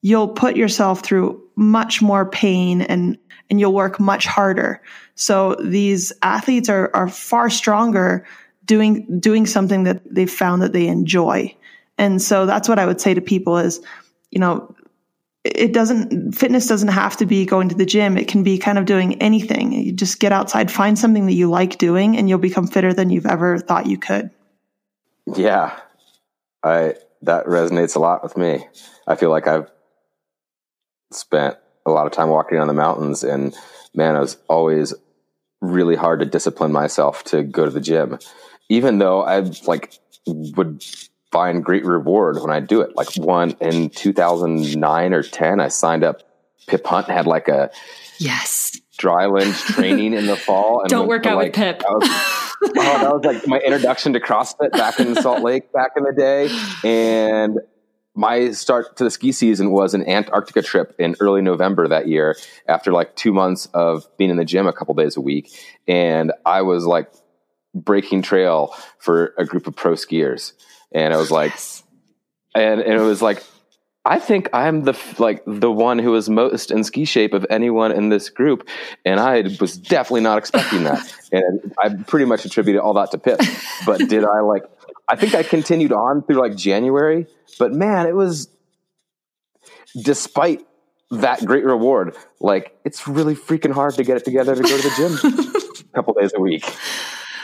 [0.00, 3.18] you'll put yourself through much more pain and,
[3.50, 4.82] and you'll work much harder.
[5.14, 8.26] So these athletes are, are far stronger
[8.64, 11.54] doing, doing something that they've found that they enjoy.
[12.02, 13.80] And so that's what I would say to people is,
[14.32, 14.74] you know,
[15.44, 18.18] it doesn't fitness doesn't have to be going to the gym.
[18.18, 19.72] It can be kind of doing anything.
[19.72, 23.08] You just get outside find something that you like doing and you'll become fitter than
[23.10, 24.30] you've ever thought you could.
[25.36, 25.78] Yeah.
[26.64, 28.66] I that resonates a lot with me.
[29.06, 29.70] I feel like i've
[31.12, 33.54] spent a lot of time walking on the mountains and
[33.94, 34.92] man it was always
[35.60, 38.18] really hard to discipline myself to go to the gym.
[38.68, 39.94] Even though i like
[40.26, 40.82] would
[41.32, 42.94] find great reward when I do it.
[42.94, 46.22] Like one in 2009 or 10, I signed up.
[46.68, 47.70] Pip Hunt had like a
[48.18, 50.80] yes dryland training in the fall.
[50.80, 51.82] And Don't work out like, with Pip.
[51.88, 52.08] Was,
[52.62, 56.12] oh, that was like my introduction to CrossFit back in Salt Lake back in the
[56.12, 56.50] day.
[56.84, 57.58] And
[58.14, 62.36] my start to the ski season was an Antarctica trip in early November that year
[62.68, 65.50] after like two months of being in the gym a couple days a week.
[65.88, 67.10] And I was like
[67.74, 70.52] breaking trail for a group of pro skiers
[70.94, 71.52] and it was like,
[72.54, 73.42] and, and it was like,
[74.04, 77.92] I think I'm the like the one who is most in ski shape of anyone
[77.92, 78.68] in this group,
[79.04, 81.00] and I was definitely not expecting that.
[81.32, 83.40] and I pretty much attributed all that to Pip.
[83.86, 84.64] But did I like?
[85.08, 87.28] I think I continued on through like January,
[87.60, 88.48] but man, it was
[90.02, 90.66] despite
[91.12, 92.16] that great reward.
[92.40, 95.94] Like it's really freaking hard to get it together to go to the gym a
[95.94, 96.64] couple days a week.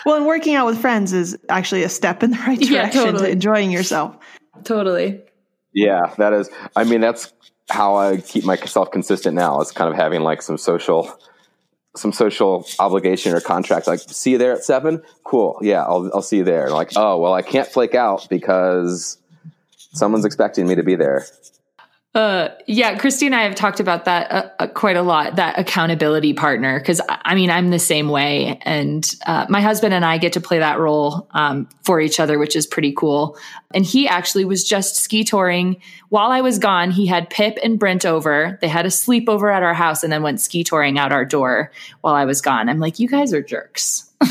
[0.08, 2.88] Well, and working out with friends is actually a step in the right direction Yeah,
[2.90, 3.26] totally.
[3.26, 4.16] to enjoying yourself.
[4.64, 5.20] Totally.
[5.74, 6.48] Yeah, that is.
[6.74, 7.30] I mean, that's
[7.68, 9.60] how I keep myself consistent now.
[9.60, 11.12] It's kind of having like some social,
[11.94, 13.86] some social obligation or contract.
[13.86, 15.02] Like, see you there at seven.
[15.24, 15.58] Cool.
[15.60, 16.70] Yeah, I'll I'll see you there.
[16.70, 19.18] like, oh well, I can't flake out because
[19.92, 21.26] someone's expecting me to be there.
[22.14, 25.36] Uh, yeah, Kristi and I have talked about that uh, uh, quite a lot.
[25.36, 30.04] That accountability partner, because I mean, I'm the same way, and uh, my husband and
[30.04, 33.36] I get to play that role um, for each other, which is pretty cool.
[33.74, 36.90] And he actually was just ski touring while I was gone.
[36.90, 38.58] He had Pip and Brent over.
[38.62, 41.70] They had a sleepover at our house, and then went ski touring out our door
[42.00, 42.70] while I was gone.
[42.70, 44.10] I'm like, you guys are jerks.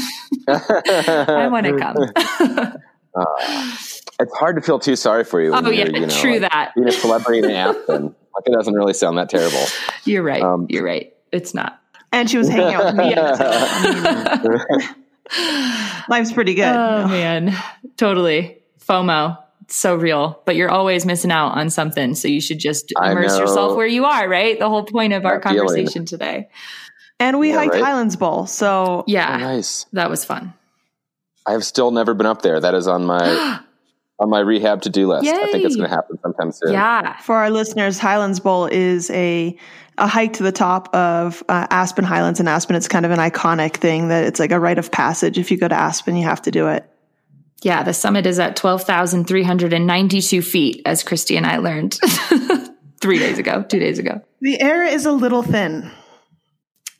[0.47, 1.77] I want to
[3.13, 3.73] come.
[4.19, 5.53] It's hard to feel too sorry for you.
[5.53, 6.71] oh yeah, you're, you know, true like, that.
[6.75, 9.63] Being a celebrity in Aspen, like it doesn't really sound that terrible.
[10.06, 10.41] You're right.
[10.41, 11.13] Um, You're right.
[11.32, 11.80] It's not.
[12.12, 13.13] And she was hanging out with me.
[13.15, 14.95] I
[16.10, 16.65] life's pretty good.
[16.75, 17.56] Oh you man,
[17.97, 19.38] totally FOMO.
[19.63, 22.15] It's so real, but you're always missing out on something.
[22.15, 24.27] So you should just immerse yourself where you are.
[24.30, 24.58] Right.
[24.58, 25.67] The whole point of our That feeling.
[25.67, 26.47] conversation today.
[27.19, 27.84] And we Yeah, hiked right?
[27.84, 28.47] Highlands Bowl.
[28.47, 29.86] So Yeah, Oh, nice.
[29.91, 30.53] that was fun.
[31.45, 32.62] I have still never been up there.
[32.62, 33.60] That is on my
[34.19, 35.27] on my rehab to do list.
[35.27, 36.73] I think it's going to happen sometime soon.
[36.73, 37.17] Yeah.
[37.17, 39.58] for our listeners, Highlands Bowl is a
[39.99, 42.75] a hike to the top of uh, Aspen Highlands in Aspen.
[42.75, 45.39] It's kind of an iconic thing that it's like a rite of passage.
[45.39, 46.88] If you go to Aspen, you have to do it.
[47.63, 47.82] Yeah.
[47.82, 51.97] The summit is at 12,392 feet, as Kristi and I learned
[53.01, 54.21] three days ago, two days ago.
[54.41, 55.91] The air is a little thin.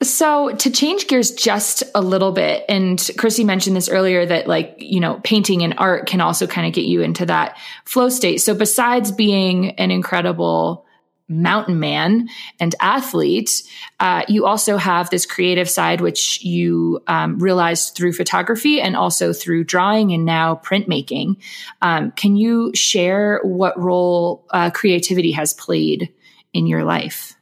[0.04, 4.76] So to change gears just a little bit, and Kristi mentioned this earlier that like,
[4.78, 8.38] you know, painting and art can also kind of get you into that flow state.
[8.38, 10.86] So besides being an incredible
[11.28, 12.30] mountain man
[12.60, 13.64] and athlete,
[14.00, 19.34] uh, you also have this creative side, which you um, realized through photography and also
[19.34, 21.38] through drawing and now printmaking.
[21.82, 26.14] Um, can you share what role uh, creativity has played
[26.54, 27.34] in your life?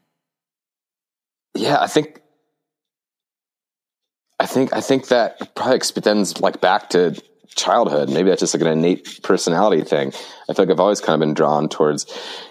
[1.54, 2.22] Yeah, I think
[4.46, 7.20] I think I think that probably extends like back to
[7.56, 8.12] childhood.
[8.12, 10.10] Maybe that's just like an innate personality thing.
[10.48, 12.06] I feel like I've always kind of been drawn towards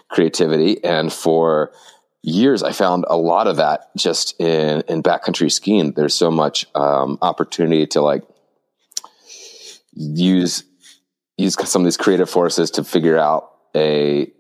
[0.09, 1.71] creativity, and for
[2.25, 5.93] years I found a lot of that just in in backcountry skiing.
[5.93, 8.25] There's so much um, opportunity to like
[9.93, 10.65] use
[11.37, 14.33] use some of these creative forces to figure out a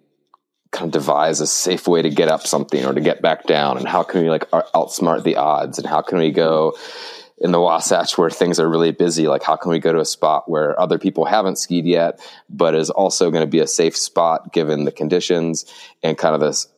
[0.72, 3.78] kind of devise a safe way to get up something or to get back down
[3.78, 6.76] and how can we like outsmart the odds and how can we go
[7.38, 10.04] in the Wasatch where things are really busy like how can we go to a
[10.04, 13.96] spot where other people haven't skied yet but is also going to be a safe
[13.96, 15.64] spot given the conditions
[16.02, 16.68] and kind of this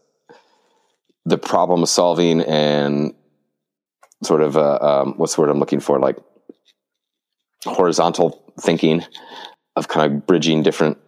[1.26, 3.14] the problem solving and
[4.22, 6.16] sort of uh, um, what's the word I'm looking for like
[7.64, 9.04] horizontal thinking
[9.74, 10.98] of kind of bridging different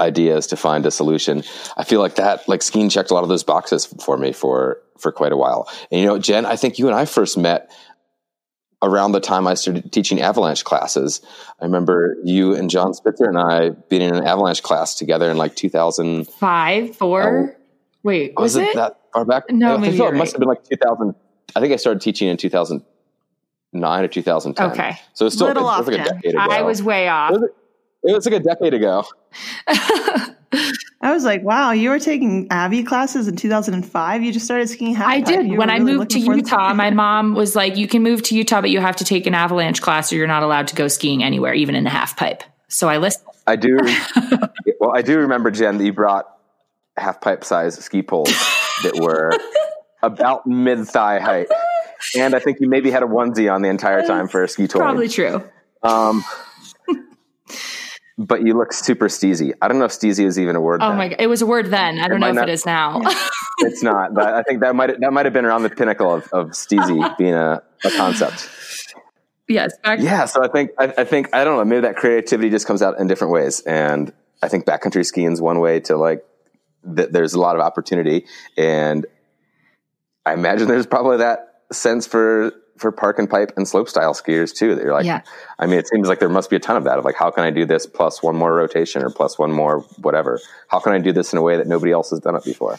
[0.00, 1.42] ideas to find a solution.
[1.76, 4.80] I feel like that, like skiing checked a lot of those boxes for me for,
[4.98, 5.68] for quite a while.
[5.90, 7.70] And you know, Jen, I think you and I first met
[8.82, 11.20] around the time I started teaching avalanche classes.
[11.60, 15.36] I remember you and John Spitzer and I being in an avalanche class together in
[15.36, 16.28] like 2000.
[16.28, 17.50] Five, four?
[17.52, 17.60] Oh.
[18.02, 18.68] Wait, was, Was, it?
[18.68, 19.44] it, that far back?
[19.48, 21.14] No, I maybe it you're must have been like 2000.
[21.56, 24.70] I think I started teaching in 2009 or 2010.
[24.70, 24.98] Okay.
[25.14, 26.46] So it's still Little it was like a off, decade ago.
[26.50, 27.30] I was way off.
[27.32, 27.50] It was,
[28.04, 29.04] it was like a decade ago.
[31.04, 34.22] I was like, wow, you were taking Avi classes in 2005.
[34.22, 35.26] You just started skiing half I pipe.
[35.26, 35.46] did.
[35.48, 38.34] You When I really moved to Utah, my mom was like, you can move to
[38.34, 40.88] Utah, but you have to take an avalanche class or you're not allowed to go
[40.88, 42.42] skiing anywhere, even in a half pipe.
[42.68, 43.28] So I listened.
[43.46, 43.76] I do.
[44.80, 46.26] well, I do remember Jen that you brought
[46.96, 48.30] half pipe size ski poles
[48.82, 49.30] that were
[50.02, 51.48] about mid thigh height,
[52.16, 54.66] and I think you maybe had a onesie on the entire time for a ski
[54.66, 54.80] tour.
[54.80, 55.44] Probably true.
[55.82, 56.24] Um,
[58.16, 59.52] but you look super steezy.
[59.60, 60.80] I don't know if steezy is even a word.
[60.82, 60.98] Oh then.
[60.98, 61.16] my God.
[61.20, 61.98] It was a word then.
[61.98, 63.00] I don't know if not- it is now.
[63.58, 64.14] It's not.
[64.14, 67.16] But I think that might that might have been around the pinnacle of, of steezy
[67.18, 68.48] being a, a concept.
[69.48, 69.72] yes.
[69.84, 71.64] Back, Yeah, so I think I, I think I don't know.
[71.64, 74.12] Maybe that creativity just comes out in different ways, and
[74.42, 76.24] I think backcountry skiing is one way to like.
[76.96, 79.06] Th- there's a lot of opportunity, and
[80.26, 84.54] I imagine there's probably that sense for for park and pipe and slope style skiers
[84.54, 84.74] too.
[84.74, 85.22] That you're like, Yeah.
[85.58, 87.30] I mean, it seems like there must be a ton of that of like, how
[87.30, 90.40] can I do this plus one more rotation or plus one more whatever?
[90.68, 92.76] How can I do this in a way that nobody else has done it before?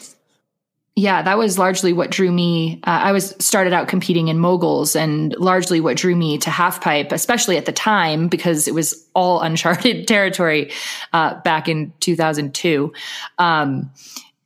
[0.98, 2.80] Yeah, that was largely what drew me.
[2.84, 6.80] Uh, I was started out competing in moguls, and largely what drew me to half
[6.80, 10.72] pipe, especially at the time because it was all uncharted territory
[11.12, 12.94] uh, back in 2002,
[13.36, 13.90] um,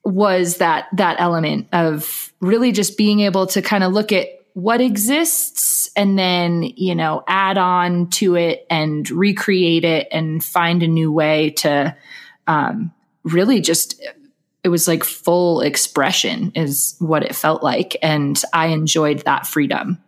[0.04, 4.26] was that that element of really just being able to kind of look at
[4.62, 10.82] what exists and then you know add on to it and recreate it and find
[10.82, 11.96] a new way to
[12.46, 12.92] um,
[13.24, 14.02] really just
[14.62, 19.98] it was like full expression is what it felt like and i enjoyed that freedom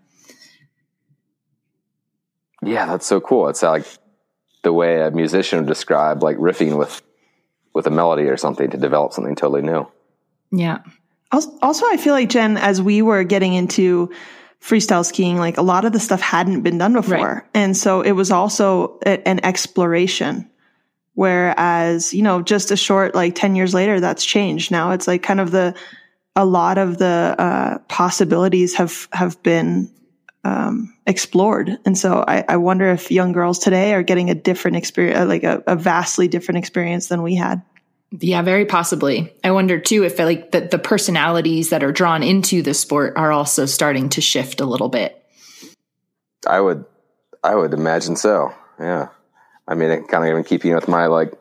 [2.63, 3.49] Yeah, that's so cool.
[3.49, 3.85] It's like
[4.63, 7.03] the way a musician would describe like riffing with
[7.75, 9.87] with a melody or something to develop something totally new.
[10.53, 10.79] yeah
[11.33, 14.13] Also, also, I feel like Jen, as we were getting into
[14.63, 17.43] freestyle skiing, like a lot of the stuff hadn't been done before, Right.
[17.55, 20.49] and so it was also a, an exploration.
[21.15, 24.71] Whereas, you know, just a short like ten years later, that's changed.
[24.71, 25.75] Now it's like kind of the
[26.37, 29.93] a lot of the uh, possibilities have have been
[30.45, 34.79] um, explored, and so I, I wonder if young girls today are getting a different
[34.79, 37.61] experience, like a, a vastly different experience than we had.
[38.21, 42.63] Yeah very possibly i wonder too if like the, the personalities that are drawn into
[42.63, 45.23] the sport are also starting to shift a little bit
[46.47, 46.85] I would
[47.43, 48.55] I would imagine so.
[48.79, 49.09] Yeah.
[49.67, 51.33] I mean, it kind of even keeping with my like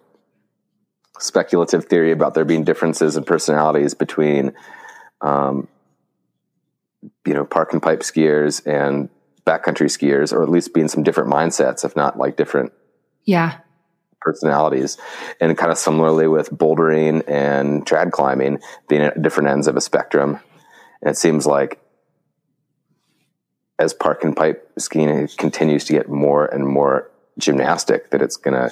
[1.20, 4.54] speculative theory about there being differences in personalities between,
[5.22, 5.68] um,
[7.26, 9.10] you know, park and pipe skiers and
[9.46, 12.72] backcountry skiers, or at least being some different mindsets, if not like different
[13.24, 13.60] yeah
[14.22, 14.98] personalities.
[15.40, 19.82] And kind of similarly with bouldering and trad climbing being at different ends of a
[19.82, 20.40] spectrum.
[21.02, 21.80] And it seems like
[23.80, 27.10] as park and pipe skiing continues to get more and more
[27.40, 28.72] gymnastic, that it's going to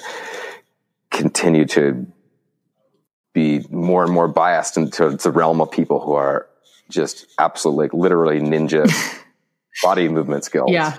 [1.10, 2.06] continue to
[3.32, 6.46] be more and more biased into the realm of people who are
[6.88, 8.88] just absolutely, like, literally ninja
[9.82, 10.70] body movement skills.
[10.70, 10.98] yeah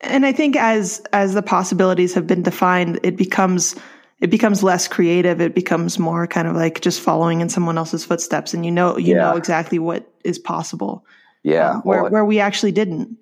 [0.00, 3.74] and I think as as the possibilities have been defined, it becomes
[4.20, 5.40] it becomes less creative.
[5.40, 8.96] It becomes more kind of like just following in someone else's footsteps, and you know
[8.96, 9.22] you Yeah.
[9.22, 11.04] know exactly what is possible.
[11.44, 11.70] Yeah.
[11.70, 13.16] um, where well, where we actually didn't.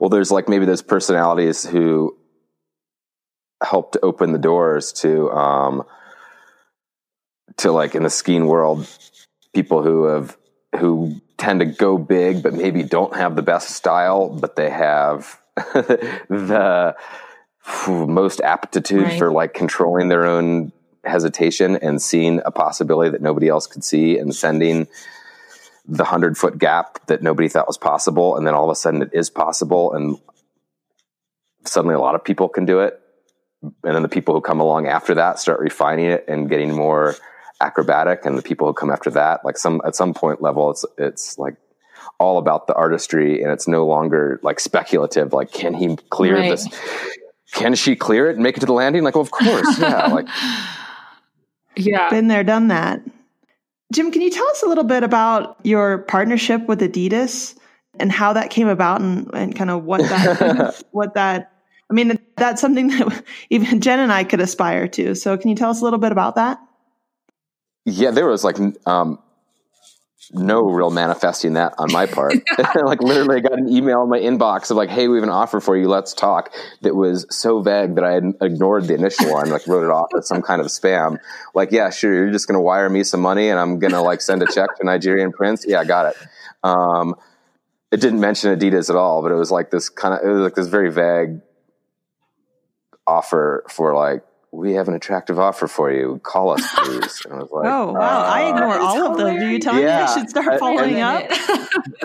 [0.00, 2.16] well, there's like maybe those personalities who
[3.62, 5.82] helped open the doors to, um,
[7.56, 8.86] to like in the skiing world,
[9.54, 10.36] people who have,
[10.78, 15.40] who tend to go big, but maybe don't have the best style, but they have
[15.56, 16.94] the
[17.88, 19.18] most aptitude Right.
[19.18, 20.72] for like controlling their own
[21.04, 24.88] hesitation and seeing a possibility that nobody else could see and sending
[25.86, 28.36] the hundred foot gap that nobody thought was possible.
[28.36, 29.92] And then all of a sudden it is possible.
[29.92, 30.18] And
[31.64, 33.00] suddenly a lot of people can do it.
[33.62, 37.14] And then the people who come along after that start refining it and getting more
[37.60, 38.24] acrobatic.
[38.24, 41.38] And the people who come after that, like some, at some point level, it's, it's
[41.38, 41.54] like
[42.22, 45.32] all about the artistry and it's no longer like speculative.
[45.32, 46.50] Like, can he clear Right.
[46.50, 46.68] this?
[47.52, 49.02] Can she clear it and make it to the landing?
[49.02, 49.78] Like, well, of course.
[49.78, 50.08] Yeah.
[50.14, 50.28] Like,
[51.74, 53.00] yeah Been there, done that.
[53.92, 57.56] Jim, can you tell us a little bit about your partnership with Adidas
[57.98, 61.52] and how that came about and, and kind of what that what that
[61.90, 65.14] I mean that's something that even Jen and I could aspire to.
[65.14, 66.60] So can you tell us a little bit about that?
[67.84, 68.56] Yeah, there was like
[68.86, 69.18] um,
[70.30, 72.34] no real manifesting that on my part.
[72.82, 75.30] like literally, I got an email in my inbox of like, "Hey, we have an
[75.30, 75.88] offer for you.
[75.88, 76.52] Let's talk."
[76.82, 80.08] That was so vague that I had ignored the initial one, like wrote it off
[80.16, 81.18] as some kind of spam.
[81.54, 84.00] Like, yeah, sure, you're just going to wire me some money, and I'm going to
[84.00, 85.64] like send a check to Nigerian Prince.
[85.66, 86.26] Yeah, I got it.
[86.62, 87.16] Um,
[87.90, 90.40] it didn't mention Adidas at all, but it was like this kind of it was
[90.40, 91.40] like this very vague
[93.06, 94.24] offer for like.
[94.54, 96.20] We have an attractive offer for you.
[96.22, 97.22] Call us, please.
[97.24, 99.38] And I was like, Oh wow, I uh, ignore That's all of them.
[99.38, 101.38] Do you tell me I should start following and- up?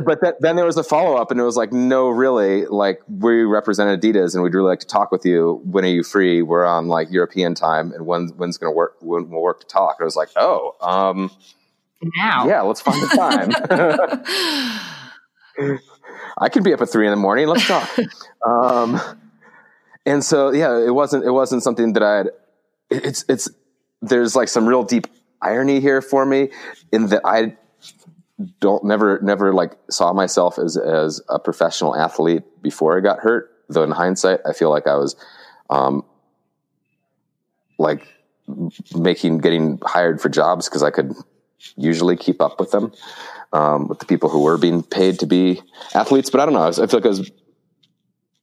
[0.05, 3.01] but that, then there was a follow up, and it was like, no, really, like
[3.09, 5.61] we represent Adidas, and we'd really like to talk with you.
[5.65, 6.41] When are you free?
[6.41, 8.95] We're on like European time, and when when's going to work?
[9.01, 9.97] When we'll work to talk?
[9.99, 11.29] And I was like, oh, um,
[12.15, 13.51] now yeah, let's find the time.
[16.37, 17.47] I can be up at three in the morning.
[17.47, 17.89] Let's talk.
[18.45, 19.01] um,
[20.07, 22.29] and so, yeah, it wasn't it wasn't something that I had.
[22.89, 23.49] It's it's
[24.01, 25.07] there's like some real deep
[25.41, 26.49] irony here for me
[26.91, 27.57] in that I
[28.59, 33.51] don't never never like saw myself as as a professional athlete before I got hurt.
[33.69, 35.15] Though in hindsight, I feel like I was,
[35.69, 36.05] um,
[37.77, 38.07] like
[38.95, 41.13] making getting hired for jobs because I could
[41.75, 42.93] usually keep up with them.
[43.53, 45.61] um, with the people who were being paid to be
[45.93, 46.29] athletes.
[46.29, 46.61] But I don't know.
[46.61, 47.31] I, was, I feel like I was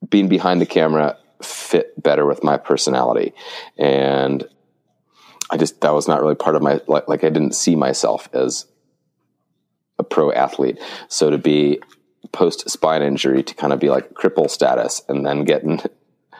[0.08, 3.34] being behind the camera fit better with my personality,
[3.76, 4.46] and
[5.50, 8.28] I just that was not really part of my like, like I didn't see myself
[8.32, 8.66] as
[9.98, 10.78] a pro athlete.
[11.08, 11.80] So to be
[12.32, 15.80] post spine injury to kind of be like cripple status and then getting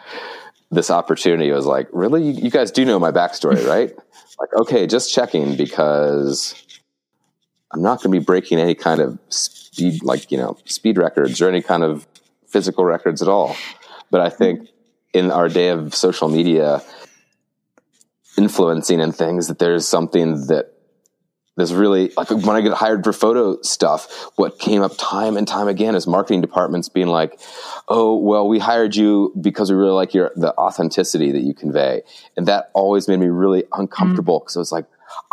[0.71, 2.25] this opportunity was like, really?
[2.25, 3.95] You, you guys do know my backstory, right?
[4.39, 6.55] like, okay, just checking because
[7.73, 11.41] I'm not going to be breaking any kind of speed, like, you know, speed records
[11.41, 12.07] or any kind of
[12.49, 13.57] physical records at all.
[14.11, 14.69] But I think
[15.15, 16.83] in our day of social media
[18.37, 20.73] influencing and things that there's something that
[21.57, 25.47] there's really like when I get hired for photo stuff, what came up time and
[25.47, 27.39] time again is marketing departments being like,
[27.87, 32.03] "Oh, well, we hired you because we really like your the authenticity that you convey,"
[32.37, 34.59] and that always made me really uncomfortable because mm.
[34.59, 34.87] I was like,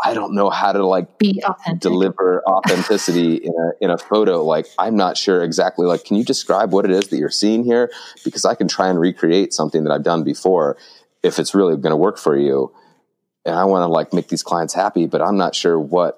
[0.04, 1.82] I don't know how to like be authentic.
[1.82, 4.44] deliver authenticity in a in a photo.
[4.44, 5.86] Like I'm not sure exactly.
[5.86, 7.92] Like, can you describe what it is that you're seeing here?
[8.24, 10.78] Because I can try and recreate something that I've done before
[11.24, 12.74] if it's really going to work for you
[13.46, 16.18] and I want to like make these clients happy, but I'm not sure what.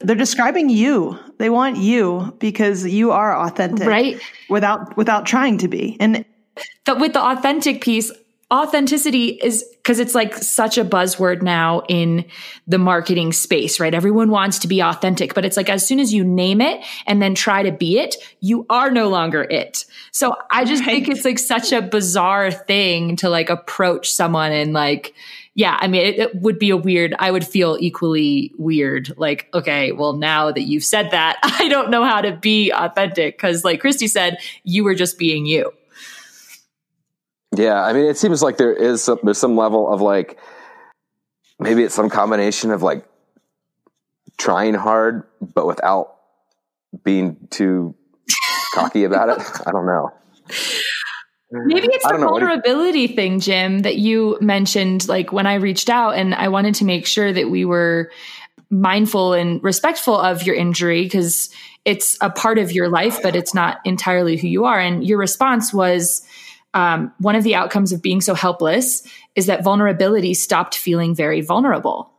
[0.00, 1.18] They're describing you.
[1.38, 4.20] They want you because you are authentic, right?
[4.50, 5.96] Without without trying to be.
[6.00, 6.24] And
[6.84, 8.10] but with the authentic piece,
[8.54, 12.24] authenticity is because it's like such a buzzword now in
[12.68, 13.92] the marketing space, right?
[13.92, 17.20] Everyone wants to be authentic, but it's like as soon as you name it and
[17.20, 19.84] then try to be it, you are no longer it.
[20.12, 21.04] So I just right.
[21.04, 25.14] think it's like such a bizarre thing to like approach someone and like,
[25.54, 29.14] yeah, I mean, it, it, would be a weird, I would feel equally weird.
[29.16, 33.36] Like, okay, well, now that you've said that, I don't know how to be authentic.
[33.38, 35.72] Cause like Kristi said, you were just being you.
[37.56, 37.82] Yeah.
[37.82, 40.38] I mean, it seems like there is some, there's some level of like,
[41.58, 43.06] maybe it's some combination of like
[44.38, 46.16] trying hard, but without
[47.04, 47.94] being too
[48.74, 49.46] cocky about it.
[49.66, 50.12] I don't know.
[51.50, 55.08] Maybe it's the vulnerability thing, Jim, that you mentioned.
[55.08, 58.10] Like when I reached out and I wanted to make sure that we were
[58.70, 61.50] mindful and respectful of your injury because
[61.84, 64.80] it's a part of your life, but it's not entirely who you are.
[64.80, 66.26] And your response was
[66.74, 71.40] um, one of the outcomes of being so helpless is that vulnerability stopped feeling very
[71.40, 72.10] vulnerable.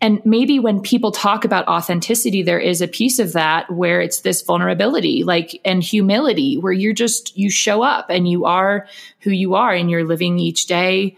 [0.00, 4.20] And maybe when people talk about authenticity, there is a piece of that where it's
[4.20, 8.86] this vulnerability, like, and humility, where you're just, you show up and you are
[9.20, 11.16] who you are and you're living each day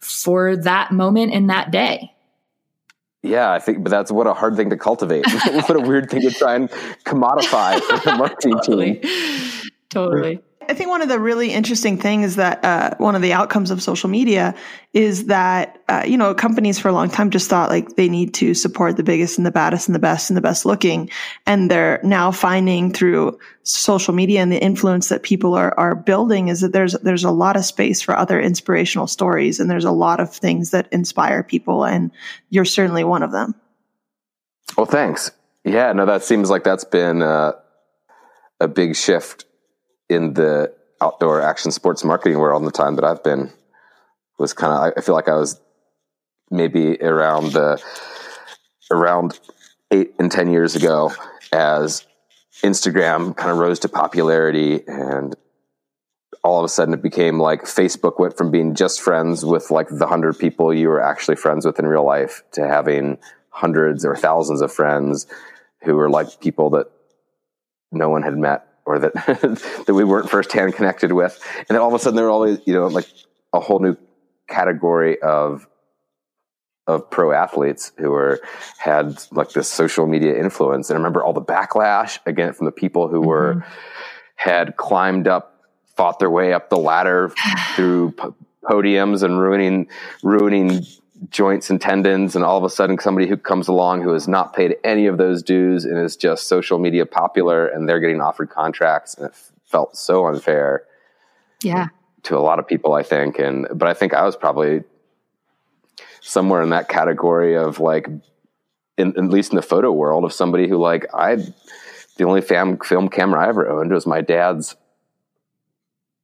[0.00, 2.12] for that moment in that day.
[3.22, 5.24] Yeah, I think, but that's what a hard thing to cultivate.
[5.46, 6.68] what a weird thing to try and
[7.06, 8.96] commodify for the marketing totally.
[8.96, 9.70] team.
[9.88, 10.42] Totally.
[10.68, 13.82] I think one of the really interesting things that uh, one of the outcomes of
[13.82, 14.54] social media
[14.92, 18.34] is that uh, you know companies for a long time just thought like they need
[18.34, 21.10] to support the biggest and the baddest and the best and the best looking,
[21.46, 26.48] and they're now finding through social media and the influence that people are are building
[26.48, 29.90] is that there's there's a lot of space for other inspirational stories and there's a
[29.90, 32.10] lot of things that inspire people, and
[32.50, 33.54] you're certainly one of them.
[34.76, 35.30] Well, thanks.
[35.64, 37.52] Yeah, no, that seems like that's been uh,
[38.60, 39.46] a big shift
[40.08, 43.52] in the outdoor action sports marketing world in the time that I've been
[44.38, 45.60] was kind of I feel like I was
[46.50, 47.82] maybe around the
[48.90, 49.38] around
[49.90, 51.12] eight and ten years ago
[51.52, 52.06] as
[52.62, 55.34] Instagram kind of rose to popularity and
[56.42, 59.88] all of a sudden it became like Facebook went from being just friends with like
[59.90, 63.18] the hundred people you were actually friends with in real life to having
[63.50, 65.26] hundreds or thousands of friends
[65.82, 66.86] who were like people that
[67.92, 69.14] no one had met or that
[69.86, 72.58] that we weren't firsthand connected with, and then all of a sudden there were always
[72.66, 73.06] you know like
[73.52, 73.96] a whole new
[74.48, 75.66] category of
[76.86, 78.40] of pro athletes who were
[78.78, 82.72] had like this social media influence and I remember all the backlash again from the
[82.72, 83.28] people who mm-hmm.
[83.28, 83.66] were
[84.36, 85.62] had climbed up
[85.96, 87.32] fought their way up the ladder
[87.74, 88.14] through
[88.64, 89.88] podiums and ruining
[90.22, 90.84] ruining
[91.30, 94.54] joints and tendons and all of a sudden somebody who comes along who has not
[94.54, 98.50] paid any of those dues and is just social media popular and they're getting offered
[98.50, 100.84] contracts and it felt so unfair
[101.62, 101.88] yeah.
[102.22, 103.38] to a lot of people i think.
[103.38, 104.82] And but i think i was probably
[106.20, 108.08] somewhere in that category of like
[108.96, 111.36] in, at least in the photo world of somebody who like i
[112.16, 114.76] the only fam, film camera i ever owned was my dad's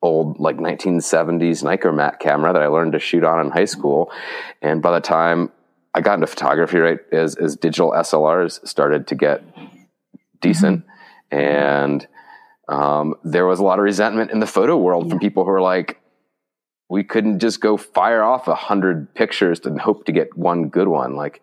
[0.03, 4.11] old like 1970s Nikkor camera that I learned to shoot on in high school.
[4.63, 5.51] And by the time
[5.95, 9.43] I got into photography, right, as, as digital SLRs started to get
[10.41, 10.85] decent,
[11.31, 11.39] mm-hmm.
[11.39, 12.09] and
[12.69, 15.11] um, there was a lot of resentment in the photo world yeah.
[15.11, 16.01] from people who were like,
[16.89, 20.89] we couldn't just go fire off a hundred pictures and hope to get one good
[20.89, 21.15] one.
[21.15, 21.43] Like,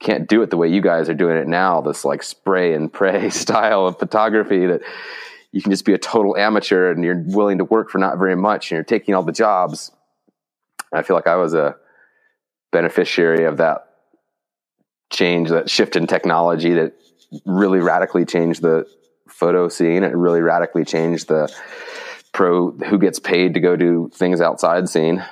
[0.00, 1.80] can't do it the way you guys are doing it now.
[1.80, 4.82] This like spray and pray style of photography that
[5.56, 8.36] you can just be a total amateur and you're willing to work for not very
[8.36, 9.90] much and you're taking all the jobs.
[10.92, 11.76] I feel like I was a
[12.72, 13.86] beneficiary of that
[15.10, 16.92] change, that shift in technology that
[17.46, 18.86] really radically changed the
[19.30, 20.02] photo scene.
[20.02, 21.50] It really radically changed the
[22.34, 25.24] pro who gets paid to go do things outside scene.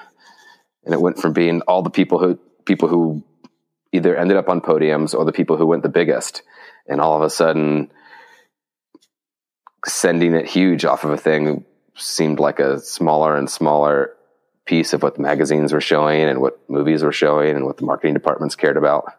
[0.86, 3.22] And it went from being all the people who people who
[3.92, 6.40] either ended up on podiums or the people who went the biggest.
[6.88, 7.90] And all of a sudden
[9.86, 11.64] sending it huge off of a thing
[11.96, 14.14] seemed like a smaller and smaller
[14.64, 17.84] piece of what the magazines were showing and what movies were showing and what the
[17.84, 19.12] marketing departments cared about.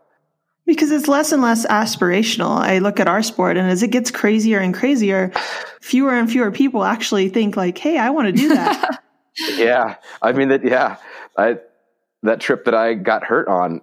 [0.65, 2.57] Because it's less and less aspirational.
[2.57, 5.31] I look at our sport and as it gets crazier and crazier,
[5.79, 9.03] fewer and fewer people actually think like, "Hey, I want to do that."
[9.57, 9.97] yeah.
[10.23, 10.97] I mean that yeah.
[11.37, 11.59] I
[12.23, 13.81] that trip that I got hurt on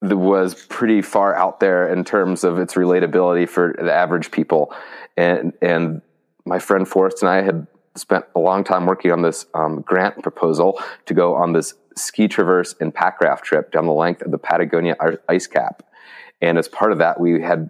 [0.00, 4.72] was pretty far out there in terms of its relatability for the average people.
[5.18, 6.00] And and
[6.46, 7.66] my friend Forrest and I had
[7.96, 12.28] spent a long time working on this um, grant proposal to go on this ski
[12.28, 14.96] traverse and pack raft trip down the length of the Patagonia
[15.28, 15.82] ice cap.
[16.40, 17.68] And as part of that, we had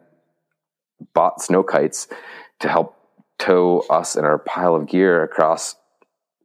[1.14, 2.06] bought snow kites
[2.60, 2.96] to help
[3.38, 5.74] tow us and our pile of gear across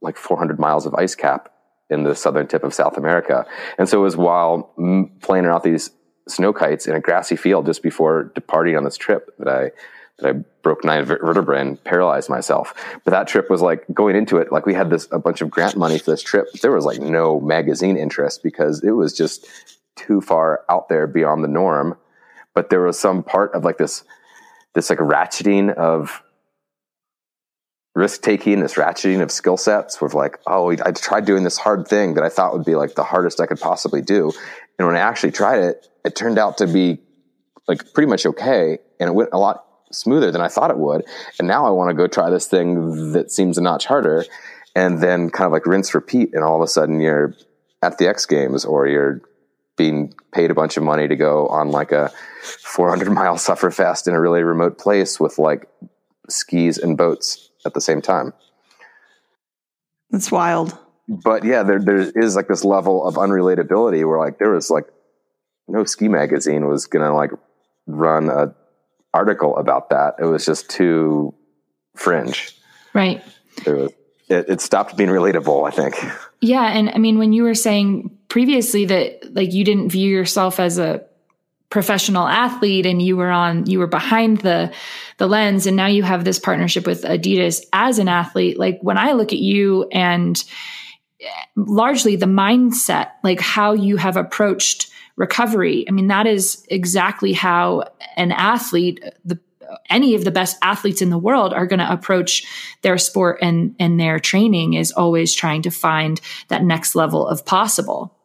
[0.02, 1.52] like 400 miles of ice cap
[1.90, 3.46] in the southern tip of South America.
[3.78, 4.74] And so it was while
[5.22, 5.92] playing around these
[6.30, 9.72] snow kites in a grassy field just before departing on this trip that I
[10.24, 12.74] that I broke nine vertebrae and paralyzed myself.
[13.04, 15.50] But that trip was like going into it, like we had this a bunch of
[15.50, 16.52] grant money for this trip.
[16.62, 19.48] There was like no magazine interest because it was just
[19.96, 21.98] too far out there beyond the norm.
[22.56, 24.04] But there was some part of like this
[24.74, 26.24] this like ratcheting of
[27.96, 31.88] risk taking, this ratcheting of skill sets with like, oh, I tried doing this hard
[31.88, 34.32] thing that I thought would be like the hardest I could possibly do.
[34.80, 37.00] And when I actually tried it, it turned out to be
[37.68, 38.80] like pretty much okay.
[39.00, 41.04] And it went a lot smoother than I thought it would.
[41.40, 44.26] And now I want to go try this thing that seems a notch harder
[44.76, 46.34] and then kind of like rinse repeat.
[46.34, 47.34] And all of a sudden you're
[47.82, 49.22] at the X Games or you're
[49.76, 54.14] being paid a bunch of money to go on like a 400 mile sufferfest in
[54.14, 55.68] a really remote place with like
[56.30, 58.34] skis and boats at the same time.
[60.10, 60.78] That's wild.
[61.08, 64.86] But yeah, there there is like this level of unrelatability where like there was like
[65.68, 67.32] no ski magazine was gonna like
[67.88, 68.56] run a
[69.14, 70.16] article about that.
[70.20, 71.34] It was just too
[71.96, 72.56] fringe.
[72.94, 73.24] Right.
[73.66, 73.92] It, was,
[74.30, 75.96] it, it stopped being relatable, I think.
[76.42, 76.66] Yeah.
[76.66, 80.80] And I mean, when you were saying previously that like you didn't view yourself as
[80.80, 81.04] a
[81.70, 84.72] professional athlete and you were on you were behind the
[85.18, 88.96] the lens and now you have this partnership with Adidas as an athlete like when
[88.96, 90.44] I look at you and
[91.20, 95.86] eh, largely the mindset like how you have approached recovery.
[95.88, 99.40] I mean, that is exactly how an athlete, the
[99.90, 102.46] any of the best athletes in the world are going to approach
[102.82, 107.46] their sport and and their training is always trying to find that next level of
[107.46, 108.16] possible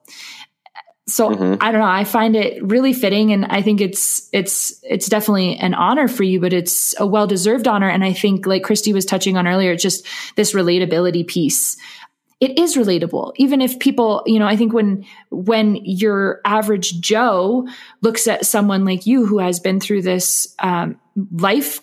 [1.06, 1.54] so mm-hmm.
[1.62, 5.56] i don't know i find it really fitting and i think it's it's it's definitely
[5.56, 8.92] an honor for you but it's a well deserved honor and i think like kristi
[8.92, 11.76] was touching on earlier just this relatability piece
[12.40, 13.32] it is relatable.
[13.36, 17.68] Even if people you know i think when when your average joe
[18.00, 20.98] looks at someone like you who has been through this um,
[21.32, 21.80] life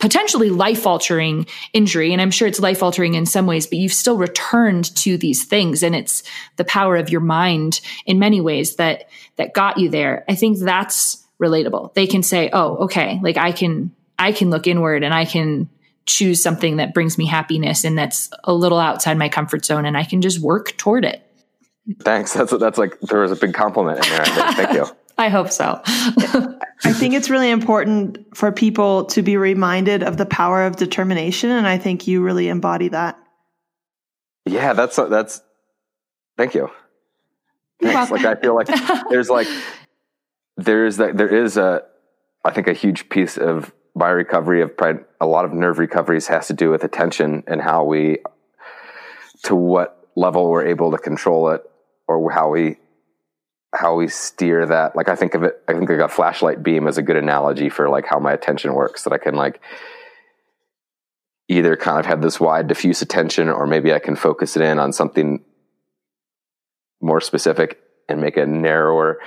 [0.00, 3.92] potentially life altering injury and i'm sure it's life altering in some ways but you've
[3.92, 6.22] still returned to these things and it's
[6.56, 10.24] the power of your mind in many ways that that got you there.
[10.28, 11.94] I think that's relatable.
[11.94, 15.68] They can say oh okay like i can i can look inward and i can
[16.06, 19.96] choose something that brings me happiness and that's a little outside my comfort zone and
[19.96, 21.22] I can just work toward it.
[22.00, 22.32] Thanks.
[22.32, 24.24] That's that's like there was a big compliment in there.
[24.24, 24.86] Thank you.
[25.18, 25.80] I hope so.
[25.84, 31.50] I think it's really important for people to be reminded of the power of determination
[31.50, 33.16] and I think you really embody that.
[34.44, 35.40] Yeah, that's that's
[36.36, 36.70] thank you.
[37.80, 38.10] Thanks.
[38.10, 38.68] Like I feel like
[39.08, 39.48] there's like
[40.56, 41.82] there's that there is a
[42.44, 44.72] I think a huge piece of my recovery of
[45.20, 48.18] a lot of nerve recoveries has to do with attention and how we
[49.44, 51.62] to what level we're able to control it
[52.08, 52.76] or how we
[53.74, 54.96] how we steer that.
[54.96, 57.68] Like i think of it i think like a flashlight beam is a good analogy
[57.68, 59.60] for like how my attention works that i can like
[61.48, 64.78] either kind of have this wide diffuse attention or maybe i can focus it in
[64.78, 65.44] on something
[67.00, 67.78] more specific
[68.08, 69.18] and make a narrower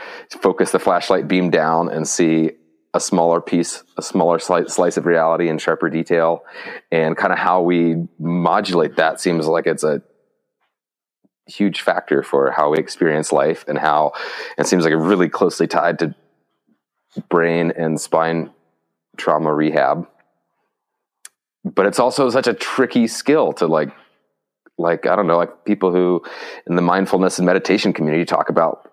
[0.42, 2.52] focus the flashlight beam down and see
[2.98, 6.44] a smaller piece, a smaller slice, slice of reality in sharper detail,
[6.92, 10.02] and kind of how we modulate that seems like it's a
[11.48, 14.12] huge factor for how we experience life and how
[14.58, 16.14] it seems like really closely tied to
[17.30, 18.50] brain and spine
[19.16, 20.08] trauma rehab.
[21.64, 23.90] But it's also such a tricky skill to like,
[24.80, 26.24] like, I don't know, like people who
[26.66, 28.92] in the mindfulness and meditation community talk about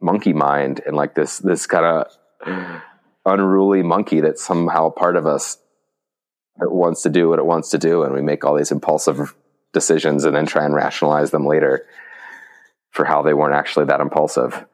[0.00, 2.82] monkey mind and like this, this kind of
[3.30, 5.58] unruly monkey that's somehow part of us
[6.58, 8.02] that wants to do what it wants to do.
[8.02, 9.34] And we make all these impulsive
[9.72, 11.86] decisions and then try and rationalize them later
[12.90, 14.64] for how they weren't actually that impulsive.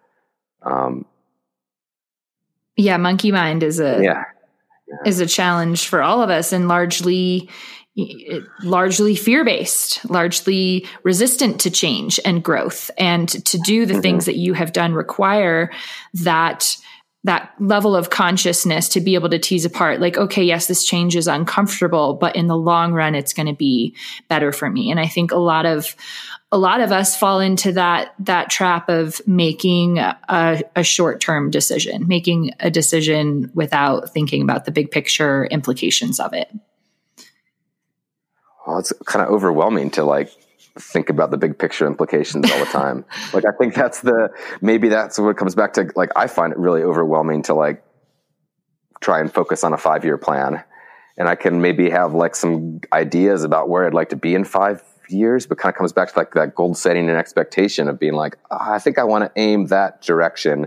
[0.62, 1.04] Um,
[2.76, 4.24] yeah, monkey mind is a yeah.
[4.88, 4.96] yeah.
[5.06, 7.48] is a challenge for all of us, and largely
[8.62, 14.02] largely fear based, largely resistant to change and growth, and to do the mm-hmm.
[14.02, 15.70] things that you have done require
[16.12, 16.76] that
[17.26, 21.14] that level of consciousness to be able to tease apart like okay yes this change
[21.14, 23.94] is uncomfortable but in the long run it's going to be
[24.28, 25.94] better for me and i think a lot of
[26.52, 31.50] a lot of us fall into that that trap of making a, a short term
[31.50, 36.48] decision, making a decision without thinking about the big picture implications of it.
[38.66, 40.30] Well, it's kind of overwhelming to like
[40.78, 43.04] think about the big picture implications all the time.
[43.32, 46.58] like I think that's the maybe that's what comes back to like I find it
[46.58, 47.82] really overwhelming to like
[49.00, 50.62] try and focus on a five year plan.
[51.18, 54.44] And I can maybe have like some ideas about where I'd like to be in
[54.44, 57.98] five years, but kind of comes back to like that goal setting and expectation of
[57.98, 60.66] being like, oh, I think I want to aim that direction.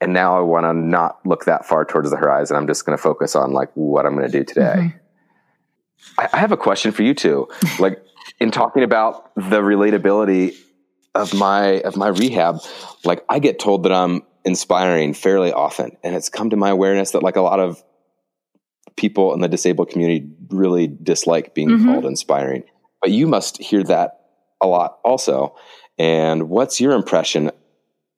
[0.00, 2.56] And now I want to not look that far towards the horizon.
[2.56, 4.74] I'm just going to focus on like what I'm going to do today.
[4.76, 6.20] Mm-hmm.
[6.20, 7.48] I, I have a question for you too.
[7.80, 8.00] like
[8.40, 10.56] in talking about the relatability
[11.14, 12.60] of my, of my rehab,
[13.04, 15.96] like I get told that I'm inspiring fairly often.
[16.04, 17.82] And it's come to my awareness that like a lot of
[18.96, 21.92] people in the disabled community really dislike being mm-hmm.
[21.92, 22.64] called inspiring
[23.00, 24.20] but you must hear that
[24.60, 25.56] a lot also.
[25.98, 27.50] And what's your impression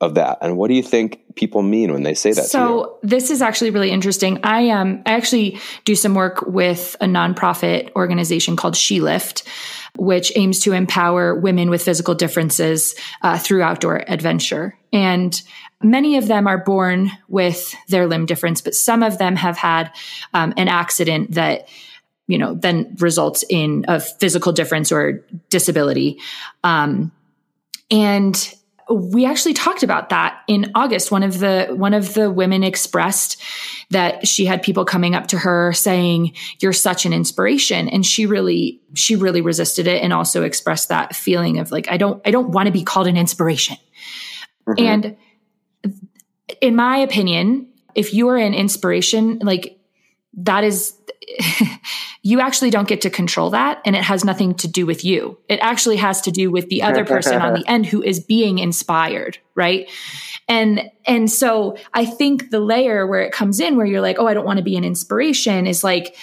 [0.00, 3.30] of that and what do you think people mean when they say that so this
[3.30, 8.56] is actually really interesting i um i actually do some work with a nonprofit organization
[8.56, 9.42] called SheLift
[9.96, 15.42] which aims to empower women with physical differences uh, through outdoor adventure and
[15.82, 19.90] many of them are born with their limb difference but some of them have had
[20.34, 21.68] um, an accident that
[22.30, 26.20] you know, then results in a physical difference or disability.
[26.62, 27.10] Um,
[27.90, 28.54] and
[28.90, 31.12] we actually talked about that in August.
[31.12, 33.40] One of the one of the women expressed
[33.90, 38.26] that she had people coming up to her saying, "You're such an inspiration," and she
[38.26, 42.32] really she really resisted it and also expressed that feeling of like, "I don't I
[42.32, 43.76] don't want to be called an inspiration."
[44.66, 44.84] Mm-hmm.
[44.84, 45.16] And
[46.60, 49.78] in my opinion, if you are an inspiration, like
[50.34, 50.96] that is
[52.22, 55.38] you actually don't get to control that and it has nothing to do with you.
[55.48, 58.58] It actually has to do with the other person on the end who is being
[58.58, 59.90] inspired right?
[60.48, 64.26] And and so i think the layer where it comes in where you're like oh
[64.26, 66.16] i don't want to be an inspiration is like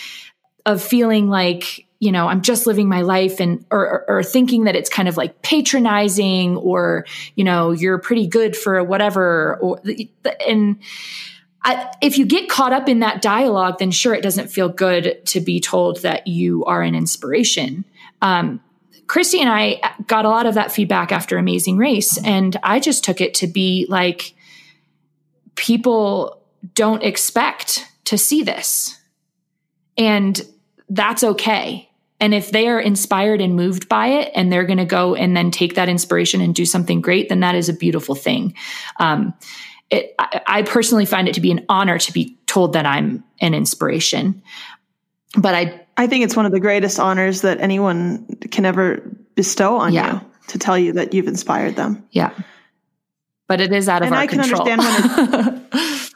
[0.65, 4.65] of feeling like you know i'm just living my life and or, or, or thinking
[4.65, 9.81] that it's kind of like patronizing or you know you're pretty good for whatever or
[10.47, 10.79] and
[11.67, 15.19] I, if you get caught up in that dialogue, then sure, it doesn't feel good
[15.25, 17.83] to be told that you are an inspiration.
[18.21, 18.61] Um,
[19.05, 23.03] Kristi and I got a lot of that feedback after Amazing Race, and I just
[23.03, 24.33] took it to be like
[25.55, 26.41] people
[26.73, 28.97] don't expect to see this.
[29.97, 30.41] And
[30.87, 31.89] that's okay.
[32.21, 35.35] And if they are inspired and moved by it and they're going to go and
[35.35, 38.55] then take that inspiration and do something great, then that is a beautiful thing.
[38.99, 39.33] Um,
[39.89, 43.23] it, I, I personally find it to be an honor to be told that I'm
[43.39, 44.41] an inspiration.
[45.37, 49.01] But I, I think it's one of the greatest honors that anyone can ever
[49.35, 50.15] bestow on yeah.
[50.15, 52.07] you to tell you that you've inspired them.
[52.11, 52.33] Yeah.
[53.47, 54.65] But it is out of and our I control.
[54.65, 56.07] can understand when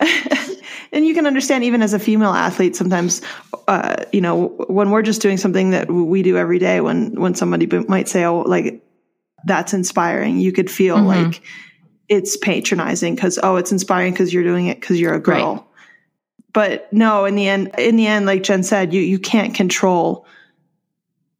[0.92, 3.20] and you can understand even as a female athlete sometimes
[3.66, 7.34] uh, you know when we're just doing something that we do every day when when
[7.34, 8.82] somebody might say oh like
[9.44, 11.26] that's inspiring you could feel mm-hmm.
[11.26, 11.42] like
[12.08, 15.54] it's patronizing because oh it's inspiring because you're doing it because you're a girl.
[15.54, 15.64] Right.
[16.52, 20.26] but no in the end in the end like jen said you you can't control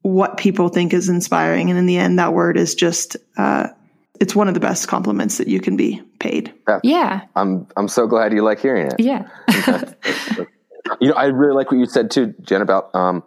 [0.03, 1.71] what people think is inspiring.
[1.71, 3.69] And in the end that word is just uh,
[4.21, 6.53] it's one of the best compliments that you can be paid.
[6.67, 6.81] Yeah.
[6.83, 7.21] yeah.
[7.37, 8.97] I'm i'm so glad you like hearing it.
[8.99, 9.29] Yeah.
[11.03, 13.23] You know i really like what you said too jen about um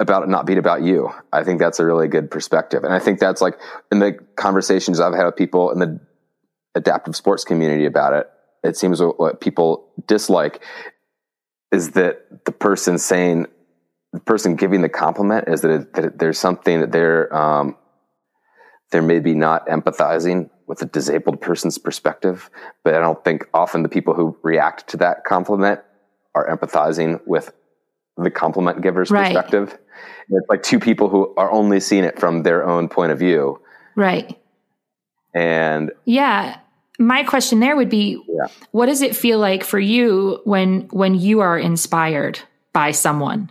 [0.00, 1.10] about it not being about you.
[1.32, 2.84] I think that's a really good perspective.
[2.84, 3.58] And I think that's like
[3.90, 6.00] in the conversations I've had with people in the
[6.74, 8.30] adaptive sports community about it,
[8.62, 10.62] it seems what, people dislike
[11.72, 13.46] is that the person saying,
[14.12, 17.76] the person giving the compliment is that, it, that it, there's something that they're, um,
[18.90, 22.50] they're maybe not empathizing with a disabled person's perspective,
[22.84, 25.80] but I don't think often the people who react to that compliment
[26.34, 27.52] are empathizing with
[28.16, 29.34] the compliment giver's Right.
[29.34, 29.78] perspective.
[30.30, 33.60] It's like two people who are only seeing it from their own point of view.
[33.96, 34.38] Right.
[35.34, 36.58] And Yeah.
[37.00, 38.48] My question there would be Yeah.
[38.72, 42.40] what does it feel like for you when when you are inspired
[42.72, 43.50] by someone?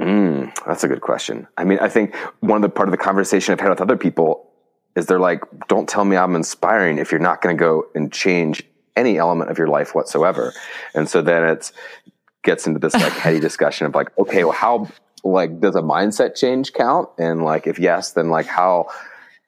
[0.00, 1.46] Mm, that's a good question.
[1.56, 3.96] I mean, I think one of the part of the conversation I've had with other
[3.96, 4.48] people
[4.94, 8.12] is they're like, "Don't tell me I'm inspiring if you're not going to go and
[8.12, 8.62] change
[8.96, 10.52] any element of your life whatsoever."
[10.94, 11.72] And so then it's
[12.42, 14.88] gets into this like heady discussion of like, okay, well, how
[15.24, 17.08] like does a mindset change count?
[17.18, 18.88] And like, if yes, then like how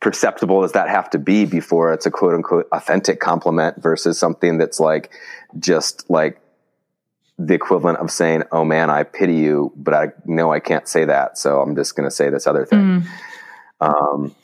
[0.01, 4.57] perceptible does that have to be before it's a quote unquote authentic compliment versus something
[4.57, 5.11] that's like
[5.59, 6.41] just like
[7.39, 11.07] the equivalent of saying, "Oh man, I pity you," but I know I can't say
[11.07, 12.79] that, so I'm just going to say this other thing.
[12.81, 13.07] Mm,
[13.81, 14.35] Um,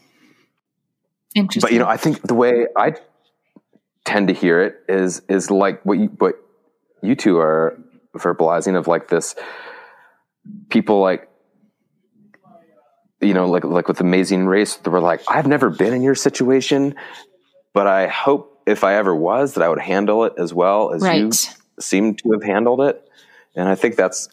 [1.34, 1.60] interesting.
[1.60, 2.94] but you know, I think the way I
[4.04, 6.36] tend to hear it is is like what you what
[7.02, 7.78] you two are
[8.16, 9.34] verbalizing of like this
[10.68, 11.28] people like
[13.20, 16.14] you know like like with Amazing Race, they were like, "I've never been in your
[16.14, 16.94] situation,
[17.72, 21.02] but I hope if I ever was that I would handle it as well as
[21.02, 21.30] you
[21.80, 23.02] seem to have handled it."
[23.54, 24.28] And I think that's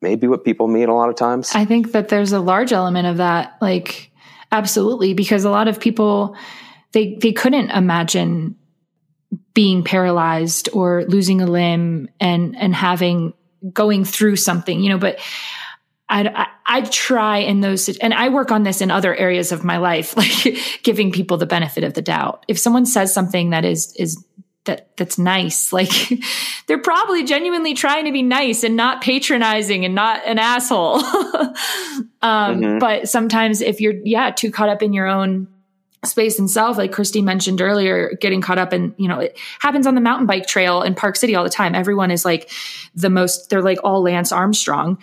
[0.00, 1.52] maybe what people mean a lot of times.
[1.54, 4.10] I think that there's a large element of that, like
[4.50, 6.36] absolutely, because a lot of people
[6.92, 8.56] they they couldn't imagine
[9.54, 13.34] being paralyzed or losing a limb and and having
[13.72, 14.98] going through something, you know.
[14.98, 15.18] But
[16.08, 16.46] I I,
[16.78, 20.16] I try in those, and I work on this in other areas of my life,
[20.16, 22.44] like giving people the benefit of the doubt.
[22.48, 24.24] If someone says something that is is
[24.64, 25.90] that that's nice like
[26.66, 30.96] they're probably genuinely trying to be nice and not patronizing and not an asshole
[32.22, 32.80] um Mhm.
[32.80, 35.46] but sometimes if you're yeah too caught up in your own
[36.04, 39.86] space and self like kristi mentioned earlier getting caught up in you know it happens
[39.86, 42.50] on the mountain bike trail in park city all the time everyone is like
[42.94, 44.96] the most they're like all lance armstrong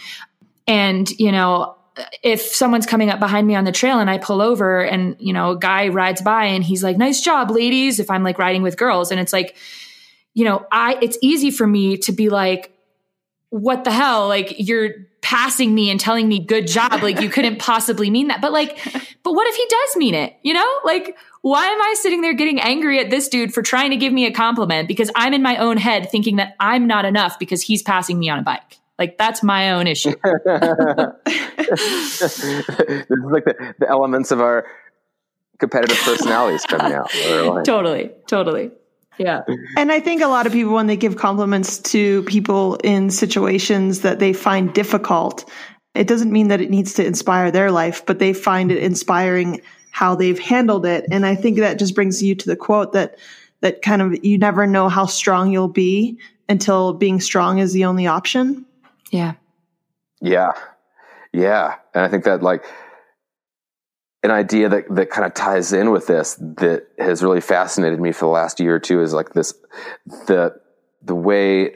[0.67, 1.75] and you know
[2.23, 5.33] if someone's coming up behind me on the trail and I pull over and, you
[5.33, 8.63] know, a guy rides by and he's like, nice job, ladies, if I'm like riding
[8.63, 9.11] with girls.
[9.11, 9.55] And it's like,
[10.33, 12.74] you know, I, it's easy for me to be like,
[13.55, 14.27] what the hell?
[14.27, 14.89] Like you're
[15.21, 17.01] passing me and telling me good job.
[17.01, 18.41] Like you couldn't possibly mean that.
[18.41, 18.77] But like,
[19.23, 20.35] but what if he does mean it?
[20.43, 23.91] You know, like, why am I sitting there getting angry at this dude for trying
[23.91, 27.05] to give me a compliment because I'm in my own head thinking that I'm not
[27.05, 28.77] enough because he's passing me on a bike?
[28.99, 30.15] Like that's my own issue.
[30.25, 30.43] this
[32.21, 32.43] is
[33.07, 34.65] like the, the elements of our
[35.59, 37.09] competitive personalities coming out.
[37.15, 38.71] Like- totally, totally.
[39.17, 39.41] Yeah.
[39.77, 44.01] And I think a lot of people, when they give compliments to people in situations
[44.01, 45.49] that they find difficult,
[45.93, 49.61] it doesn't mean that it needs to inspire their life, but they find it inspiring
[49.91, 51.05] how they've handled it.
[51.09, 53.17] And I think that just brings you to the quote that,
[53.61, 57.85] that kind of, you never know how strong you'll be until being strong is the
[57.85, 58.65] only option.
[59.11, 59.35] Yeah.
[60.21, 60.51] Yeah.
[61.31, 61.75] Yeah.
[61.93, 62.65] And I think that like
[64.25, 68.11] an idea that, that kind of ties in with this that has really fascinated me
[68.11, 69.53] for the last year or two is like this,
[70.27, 70.59] the,
[71.03, 71.75] the way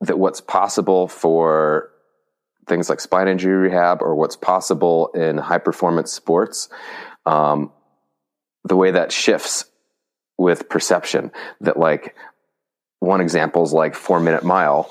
[0.00, 1.90] that what's possible for
[2.66, 6.68] things like spine injury rehab or what's possible in high performance sports,
[7.26, 7.70] um,
[8.64, 9.66] the way that shifts
[10.38, 11.30] with perception.
[11.60, 12.16] That like
[13.00, 14.90] one example is like four minute mile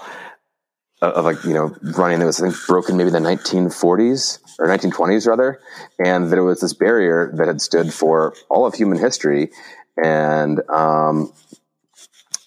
[1.08, 5.28] of like you know running that was I think broken maybe the 1940s or 1920s
[5.28, 5.60] rather,
[6.04, 9.52] and that it was this barrier that had stood for all of human history,
[10.02, 11.34] and um,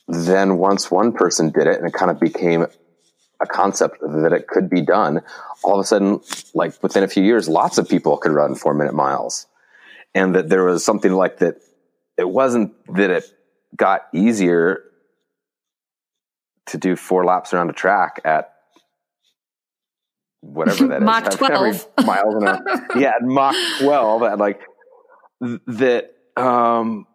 [0.09, 2.66] then once one person did it, and it kind of became
[3.40, 5.20] a concept that it could be done.
[5.62, 6.20] All of a sudden,
[6.54, 9.46] like within a few years, lots of people could run four minute miles,
[10.14, 11.57] and that there was something like that.
[12.16, 13.24] It wasn't that it
[13.76, 14.82] got easier
[16.67, 18.53] to do four laps around a track at
[20.41, 21.89] whatever that is, Mach Every 12.
[22.07, 22.87] miles an hour.
[22.99, 24.61] yeah, at Mach twelve, and like
[25.43, 26.12] th- that.
[26.37, 27.07] Um,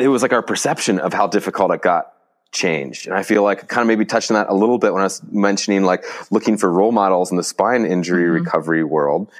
[0.00, 2.12] it was like our perception of how difficult it got
[2.52, 4.92] changed, and I feel like I kind of maybe touched on that a little bit
[4.92, 8.44] when I was mentioning like looking for role models in the spine injury Mhm.
[8.44, 9.30] recovery world,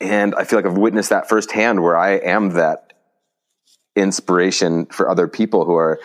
[0.00, 2.92] and I feel like I've witnessed that firsthand, where I am that
[3.96, 5.98] inspiration for other people who are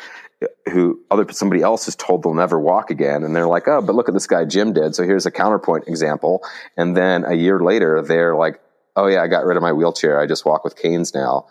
[0.71, 3.23] who other somebody else has told they'll never walk again.
[3.23, 4.95] And they're like oh but look at this guy jim did.
[4.95, 6.43] So here's a counterpoint example.
[6.77, 8.59] And then a year later they're like
[8.95, 10.19] oh yeah i got rid of my wheelchair.
[10.19, 11.47] I just walk with canes now.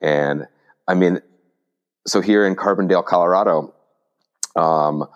[0.00, 0.46] And
[0.88, 1.20] i mean
[2.06, 3.74] so here in carbondale colorado
[4.56, 5.06] um,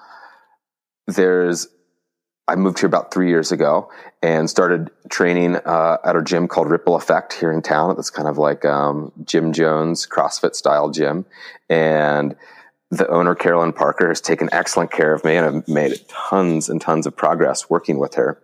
[1.06, 1.68] there's
[2.48, 3.90] I moved here about three years ago
[4.22, 7.96] and started training uh, at a gym called Ripple Effect here in town.
[7.98, 11.26] It's kind of like um, Gym Jones CrossFit style gym,
[11.68, 12.36] and
[12.90, 16.80] the owner Carolyn Parker has taken excellent care of me, and I've made tons and
[16.80, 18.40] tons of progress working with her.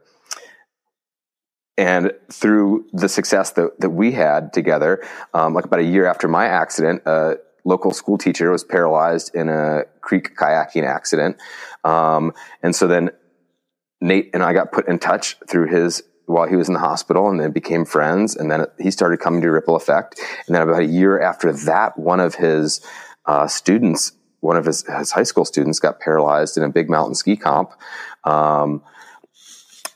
[1.79, 6.29] And through the success that, that we had together, um, like about a year after
[6.29, 11.41] my accident, a local school teacher was paralyzed in a creek kayaking accident.
[11.85, 12.33] Um,
[12.63, 13.11] and so then
[14.01, 17.29] Nate and I got put in touch through his while he was in the hospital
[17.29, 18.37] and then became friends.
[18.37, 20.21] And then he started coming to Ripple Effect.
[20.47, 22.81] And then about a year after that, one of his
[23.27, 24.13] uh, students,
[24.43, 27.73] one of his, his, high school students got paralyzed in a big mountain ski comp.
[28.25, 28.83] Um,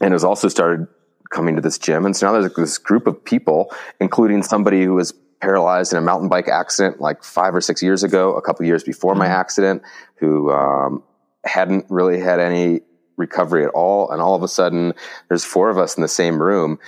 [0.00, 0.86] and has also started
[1.30, 2.06] coming to this gym.
[2.06, 6.02] And so now there's this group of people, including somebody who was paralyzed in a
[6.02, 9.34] mountain bike accident like five or six years ago, a couple years before my mm-hmm.
[9.34, 9.82] accident,
[10.16, 11.02] who um,
[11.44, 12.80] hadn't really had any
[13.16, 14.10] recovery at all.
[14.10, 14.92] And all of a sudden,
[15.28, 16.78] there's four of us in the same room,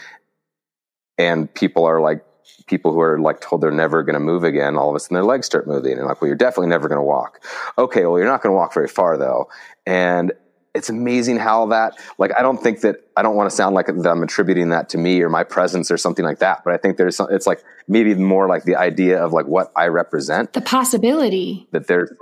[1.17, 2.25] and people are like,
[2.69, 5.15] people who are like told they're never going to move again, all of a sudden
[5.15, 5.99] their legs start moving.
[5.99, 7.45] And like, well, you're definitely never going to walk.
[7.77, 9.49] Okay, well, you're not going to walk very far though.
[9.87, 10.33] And
[10.75, 13.87] it's amazing how that, like, I don't think that, I don't want to sound like
[13.87, 16.63] that I'm attributing that to me or my presence or something like that.
[16.63, 19.73] But I think there's, some, it's like maybe more like the idea of like what
[19.75, 20.53] I represent.
[20.53, 21.67] The possibility.
[21.73, 22.13] That there's,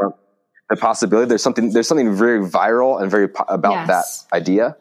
[0.69, 1.29] the possibility.
[1.29, 3.87] There's something there's something very viral and very po- about yes.
[3.89, 4.77] that idea.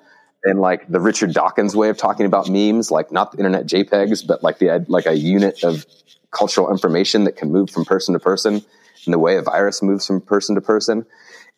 [0.45, 4.27] And like the Richard Dawkins way of talking about memes, like not the internet JPEGs,
[4.27, 5.85] but like the like a unit of
[6.29, 8.63] cultural information that can move from person to person,
[9.05, 11.05] in the way a virus moves from person to person,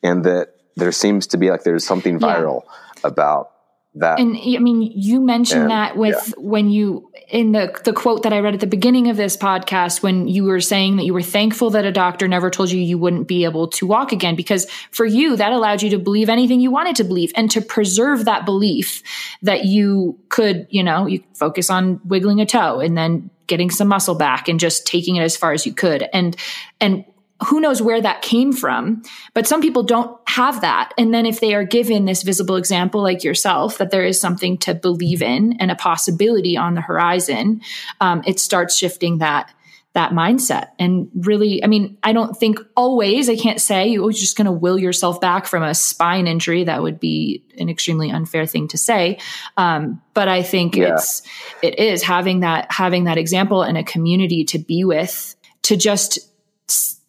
[0.01, 3.09] and that there seems to be like there's something viral yeah.
[3.09, 3.51] about
[3.99, 4.19] that.
[4.19, 6.33] And I mean, you mentioned and, that with yeah.
[6.37, 10.01] when you in the the quote that I read at the beginning of this podcast
[10.01, 12.97] when you were saying that you were thankful that a doctor never told you you
[12.97, 16.61] wouldn't be able to walk again because for you that allowed you to believe anything
[16.61, 19.03] you wanted to believe and to preserve that belief
[19.41, 23.87] that you could, you know, you focus on wiggling a toe and then getting some
[23.87, 26.07] muscle back and just taking it as far as you could.
[26.13, 26.35] And
[26.79, 27.03] and
[27.45, 29.01] who knows where that came from
[29.33, 30.93] but some people don't have that.
[30.97, 34.57] And then if they are given this visible example like yourself that there is something
[34.59, 37.61] to believe in and a possibility on the horizon
[38.01, 39.53] um, it starts shifting that
[39.93, 40.67] that mindset.
[40.77, 44.51] And really i mean i don't think always i can't say you're just going to
[44.51, 46.63] will yourself back from a spine injury.
[46.65, 49.17] That would be an extremely unfair thing to say.
[49.57, 50.93] Um, but i think yeah.
[50.93, 51.23] it's
[51.63, 56.19] it is having that having that example and a community to be with to just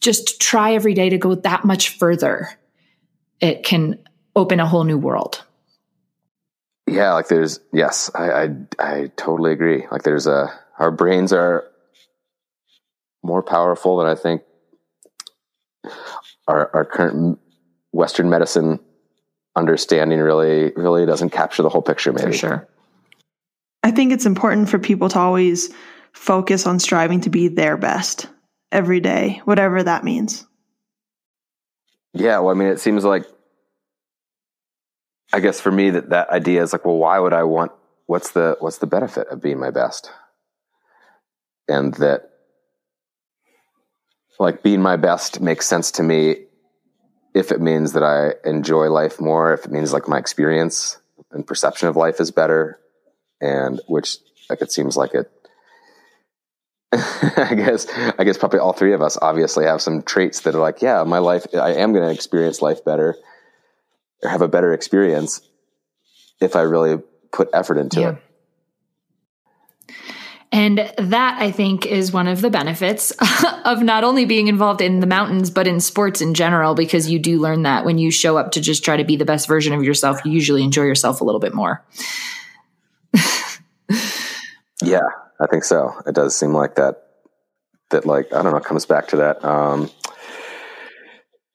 [0.00, 2.48] just try every day to go that much further,
[3.40, 3.98] it can
[4.36, 5.42] open a whole new world.
[6.86, 9.86] Yeah, like there's yes, I I, I totally agree.
[9.90, 11.64] Like there's a our brains are
[13.22, 14.42] more powerful than I think
[16.46, 17.38] our our current
[17.92, 18.80] Western medicine
[19.54, 22.12] understanding really really doesn't capture the whole picture.
[22.12, 22.68] Maybe for sure.
[23.82, 25.72] I think it's important for people to always
[26.12, 28.28] focus on striving to be their best
[28.70, 30.46] every day, whatever that means.
[32.12, 33.24] Yeah, well, I mean, it seems like,
[35.32, 37.72] I guess for me that that idea is like, well, why would I want?
[38.06, 40.10] What's the what's the benefit of being my best?
[41.68, 42.30] And that,
[44.38, 46.46] like, being my best makes sense to me
[47.34, 50.98] if it means that I enjoy life more, if it means like my experience
[51.30, 52.80] and perception of life is better,
[53.40, 54.16] and which
[54.48, 55.30] like it seems like it
[56.92, 57.86] I guess
[58.18, 61.04] I guess probably all three of us obviously have some traits that are like, yeah,
[61.04, 63.14] my life I am going to experience life better
[64.22, 65.42] or have a better experience
[66.40, 68.10] if I really put effort into yeah.
[68.10, 68.16] it.
[70.50, 73.12] And that I think is one of the benefits
[73.66, 77.18] of not only being involved in the mountains, but in sports in general, because you
[77.18, 79.74] do learn that when you show up to just try to be the best version
[79.74, 81.84] of yourself, you usually enjoy yourself a little bit more.
[84.82, 85.00] yeah,
[85.40, 85.94] I think so.
[86.06, 87.04] It does seem like that.
[87.90, 89.42] That like I don't know comes back to that.
[89.42, 89.90] Um,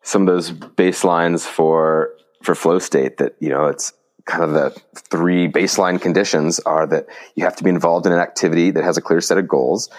[0.04, 3.94] some of those baselines for for flow state that you know it's
[4.26, 8.20] kind of the three baseline conditions are that you have to be involved in an
[8.20, 9.90] activity that has a clear set of goals.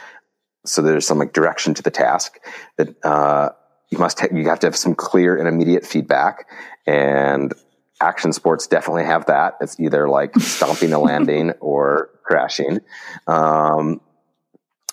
[0.65, 2.39] So there's some like direction to the task
[2.79, 3.51] that uh,
[3.91, 6.49] you must ha- you have to have some clear and immediate feedback
[6.87, 7.53] and
[8.01, 9.57] action sports definitely have that.
[9.61, 12.81] It's either like stomping a landing or crashing.
[13.27, 14.01] Um,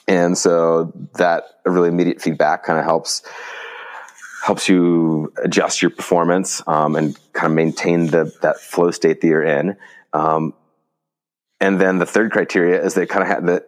[0.08, 3.24] and so that really immediate feedback kind of helps
[4.44, 9.28] helps you adjust your performance um, and kind of maintain the that flow state that
[9.28, 9.78] you're in.
[10.14, 10.54] Um,
[11.60, 13.68] and then the third criteria is that kind of have that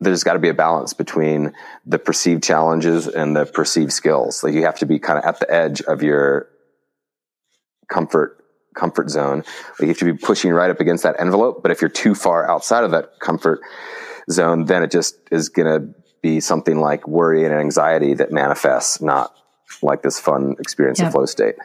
[0.00, 1.52] there's got to be a balance between
[1.86, 4.44] the perceived challenges and the perceived skills.
[4.44, 6.48] Like you have to be kind of at the edge of your
[7.88, 8.43] comfort
[8.74, 9.38] comfort zone.
[9.38, 11.62] Like you have to be pushing right up against that envelope.
[11.62, 13.60] But if you're too far outside of that comfort
[14.30, 19.00] zone, then it just is going to be something like worry and anxiety that manifests,
[19.00, 19.34] not
[19.82, 21.56] like this fun experience of flow state.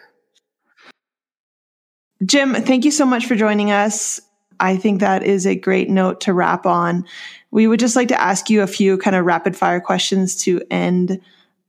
[2.26, 4.20] Jim, thank you so much for joining us.
[4.60, 7.06] I think that is a great note to wrap on.
[7.52, 10.62] We would just like to ask you a few kind of rapid fire questions to
[10.70, 11.22] end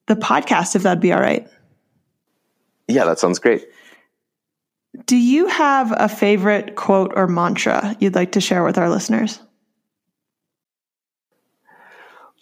[0.06, 1.48] the podcast, if that'd be all right.
[2.88, 3.68] Yeah, that sounds great.
[5.06, 9.40] Do you have a favorite quote or mantra you'd like to share with our listeners?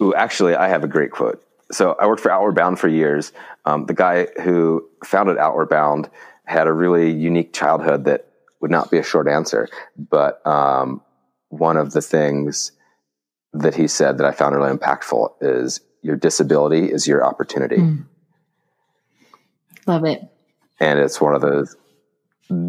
[0.00, 1.42] Ooh, actually, I have a great quote.
[1.70, 3.32] So I worked for Outward Bound for years.
[3.64, 6.08] Um, the guy who founded Outward Bound
[6.44, 8.28] had a really unique childhood that
[8.60, 9.68] would not be a short answer.
[9.96, 11.02] But um,
[11.48, 12.72] one of the things
[13.52, 17.76] that he said that I found really impactful is your disability is your opportunity.
[17.76, 18.06] Mm.
[19.86, 20.22] Love it.
[20.80, 21.76] And it's one of those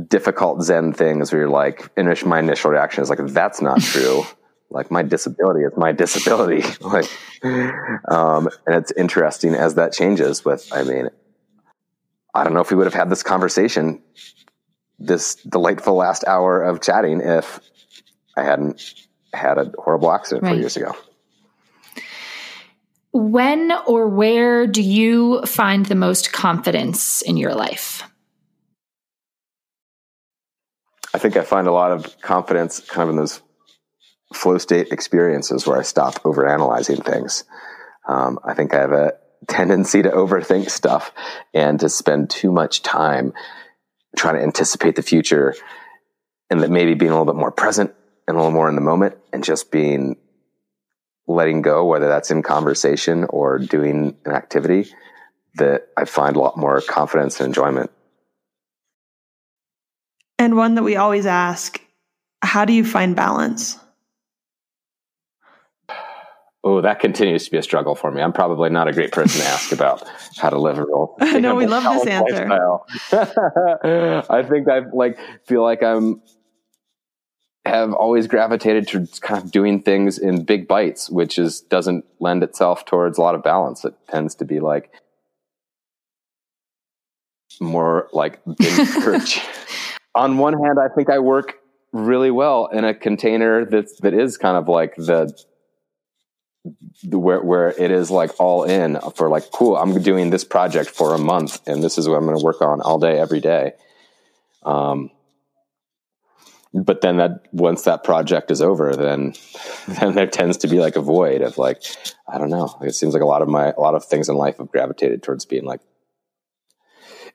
[0.07, 4.23] difficult Zen things where you're like, initial, my initial reaction is like, that's not true.
[4.69, 6.63] like my disability is my disability.
[6.81, 7.09] like,
[7.43, 11.09] um, and it's interesting as that changes with, I mean,
[12.33, 14.01] I don't know if we would have had this conversation,
[14.99, 17.59] this delightful last hour of chatting if
[18.35, 20.51] I hadn't had a horrible accident right.
[20.51, 20.95] four years ago.
[23.11, 28.03] When or where do you find the most confidence in your life?
[31.19, 33.41] Think I find a lot of confidence kind of in those
[34.33, 37.43] flow state experiences where I stop overanalyzing things.
[38.07, 39.13] Um, I think I have a
[39.47, 41.11] tendency to overthink stuff
[41.53, 43.33] and to spend too much time
[44.17, 45.55] trying to anticipate the future
[46.49, 47.93] and that maybe being a little bit more present
[48.27, 50.17] and a little more in the moment and just being
[51.27, 54.91] letting go, whether that's in conversation or doing an activity,
[55.55, 57.91] that I find a lot more confidence and enjoyment.
[60.39, 61.79] And one that we always ask
[62.41, 63.77] how do you find balance?
[66.63, 68.21] Oh, that continues to be a struggle for me.
[68.21, 70.03] I'm probably not a great person to ask about
[70.37, 71.15] how to live a real.
[71.39, 72.49] no, we love this answer.
[74.29, 76.21] I think I like feel like I'm
[77.65, 82.43] have always gravitated to kind of doing things in big bites, which is doesn't lend
[82.43, 83.85] itself towards a lot of balance.
[83.85, 84.91] It tends to be like
[87.61, 89.41] more like binge
[90.15, 91.55] On one hand, I think I work
[91.91, 95.33] really well in a container that that is kind of like the
[97.11, 101.15] where where it is like all in for like cool i'm doing this project for
[101.15, 103.73] a month and this is what i'm going to work on all day every day.
[104.63, 105.11] Um
[106.71, 109.33] but then that once that project is over then
[109.87, 111.81] then there tends to be like a void of like
[112.27, 112.77] i don't know.
[112.81, 115.23] It seems like a lot of my a lot of things in life have gravitated
[115.23, 115.81] towards being like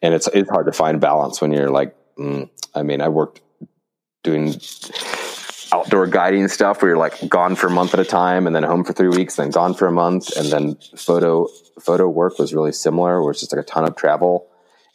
[0.03, 3.41] and it's it's hard to find balance when you're like mm, i mean i worked
[4.23, 4.55] doing
[5.75, 8.63] outdoor guiding stuff where you're like gone for a month at a time and then
[8.63, 10.37] home for three weeks, then gone for a month.
[10.37, 11.49] And then photo,
[11.81, 14.47] photo work was really similar where it's just like a ton of travel.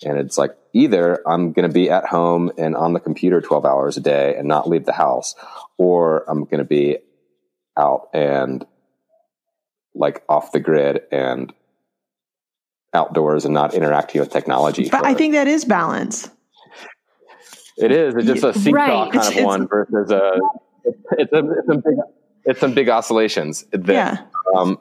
[0.04, 3.66] And it's like either I'm going to be at home and on the computer 12
[3.66, 5.36] hours a day and not leave the house,
[5.78, 7.00] or I'm going to be
[7.78, 8.66] out and
[9.94, 11.52] like off the grid and
[12.94, 14.88] outdoors and not interacting with technology.
[14.90, 16.30] But I think that is balance.
[17.80, 18.16] It is.
[18.16, 19.12] It's just a seesaw right.
[19.12, 20.40] kind it's, of it's, one versus a
[21.18, 21.96] it's, a, it's some big
[22.46, 24.18] it's some big oscillations that yeah.
[24.56, 24.80] um,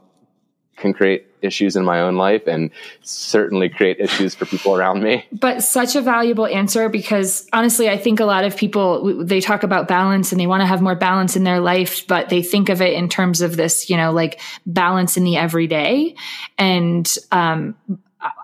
[0.77, 2.71] can create issues in my own life and
[3.03, 5.27] certainly create issues for people around me.
[5.33, 9.63] But such a valuable answer because honestly, I think a lot of people they talk
[9.63, 12.69] about balance and they want to have more balance in their life, but they think
[12.69, 16.15] of it in terms of this, you know, like balance in the everyday.
[16.57, 17.77] And um,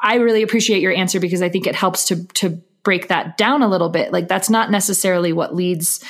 [0.03, 3.63] I really appreciate your answer because I think it helps to to break that down
[3.63, 4.13] a little bit.
[4.13, 6.05] Like that's not necessarily what leads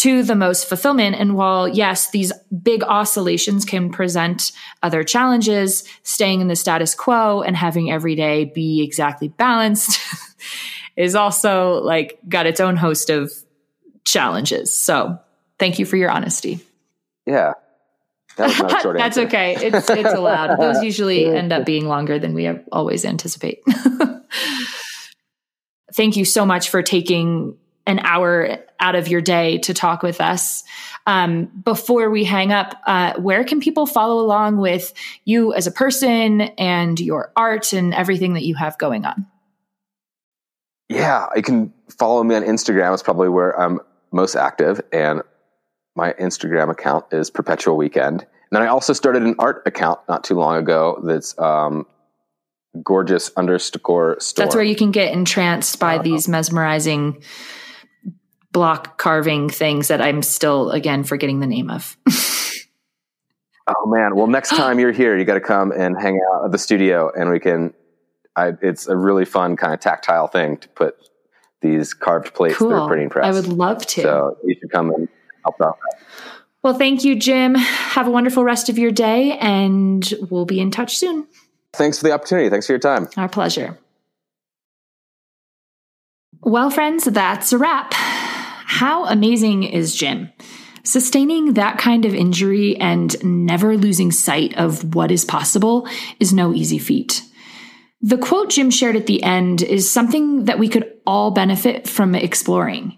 [0.00, 1.16] to the most fulfillment.
[1.16, 2.32] And while, yes, these
[2.62, 8.46] big oscillations can present other challenges, staying in the status quo and having every day
[8.46, 10.00] be exactly balanced
[10.96, 13.30] is also like got its own host of
[14.04, 14.72] challenges.
[14.72, 15.18] So
[15.58, 16.60] thank you for your honesty.
[17.26, 17.52] Yeah.
[18.36, 19.56] That That's okay.
[19.56, 20.56] It's it's allowed.
[20.58, 23.62] Those usually end up being longer than we always anticipate.
[25.94, 27.56] Thank you so much for taking
[27.86, 30.64] an hour out of your day to talk with us.
[31.06, 34.92] Um, before we hang up, uh, where can people follow along with
[35.24, 39.26] you as a person and your art and everything that you have going on?
[40.88, 42.92] Yeah, you can follow me on Instagram.
[42.92, 43.80] It's probably where I'm
[44.12, 45.22] most active, and
[45.94, 48.22] my Instagram account is Perpetual Weekend.
[48.22, 51.86] And then I also started an art account not too long ago that's um,
[52.82, 54.44] gorgeous underscore store.
[54.44, 57.22] That's where you can get entranced by uh, these mesmerizing
[58.52, 61.96] block carving things that I'm still, again, forgetting the name of.
[63.66, 64.16] oh, man.
[64.16, 67.10] Well, next time you're here, you got to come and hang out at the studio
[67.14, 67.74] and we can.
[68.36, 70.94] I, it's a really fun kind of tactile thing to put
[71.60, 72.70] these carved plates cool.
[72.70, 73.26] through a printing press.
[73.26, 74.02] I would love to.
[74.02, 75.08] So you should come and
[75.44, 75.76] help out.
[76.62, 77.54] Well, thank you, Jim.
[77.54, 81.26] Have a wonderful rest of your day, and we'll be in touch soon.
[81.72, 82.48] Thanks for the opportunity.
[82.50, 83.08] Thanks for your time.
[83.16, 83.78] Our pleasure.
[86.42, 87.92] Well, friends, that's a wrap.
[87.92, 90.32] How amazing is Jim?
[90.84, 95.86] Sustaining that kind of injury and never losing sight of what is possible
[96.18, 97.22] is no easy feat.
[98.00, 102.14] The quote Jim shared at the end is something that we could all benefit from
[102.14, 102.96] exploring.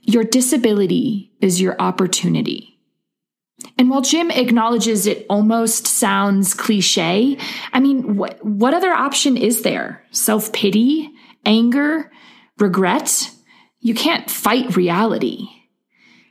[0.00, 2.73] Your disability is your opportunity.
[3.78, 7.38] And while Jim acknowledges it almost sounds cliche,
[7.72, 10.04] I mean, what, what other option is there?
[10.10, 11.10] Self pity?
[11.44, 12.10] Anger?
[12.58, 13.30] Regret?
[13.80, 15.48] You can't fight reality.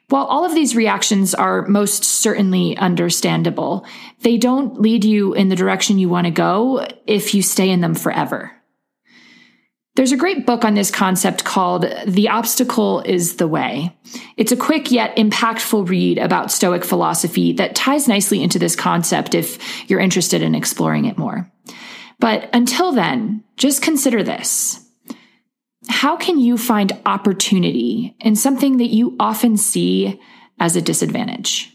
[0.10, 3.86] While all of these reactions are most certainly understandable,
[4.22, 7.82] they don't lead you in the direction you want to go if you stay in
[7.82, 8.52] them forever.
[9.96, 13.96] There's a great book on this concept called The Obstacle is the Way.
[14.38, 19.36] It's a quick yet impactful read about Stoic philosophy that ties nicely into this concept
[19.36, 21.52] if you're interested in exploring it more.
[22.20, 24.84] But until then, just consider this.
[25.90, 30.20] How can you find opportunity in something that you often see
[30.60, 31.72] as a disadvantage?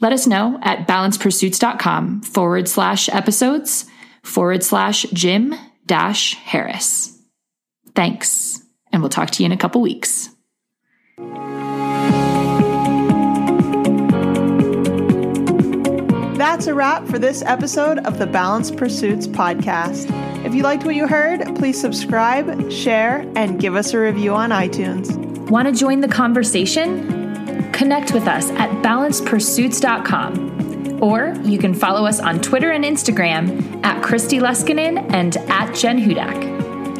[0.00, 3.86] Let us know at balancedpursuits.com forward slash episodes
[4.22, 5.54] forward slash Jim
[5.86, 7.13] dash Harris.
[7.94, 8.62] Thanks,
[8.92, 10.30] and we'll talk to you in a couple weeks.
[16.36, 20.10] That's a wrap for this episode of the Balanced Pursuits podcast.
[20.44, 24.50] If you liked what you heard, please subscribe, share, and give us a review on
[24.50, 25.16] iTunes.
[25.48, 27.72] Want to join the conversation?
[27.72, 31.02] Connect with us at balancedpursuits.com.
[31.02, 35.98] Or you can follow us on Twitter and Instagram at Kristi Leskinen and at Jen
[35.98, 36.53] Hudak.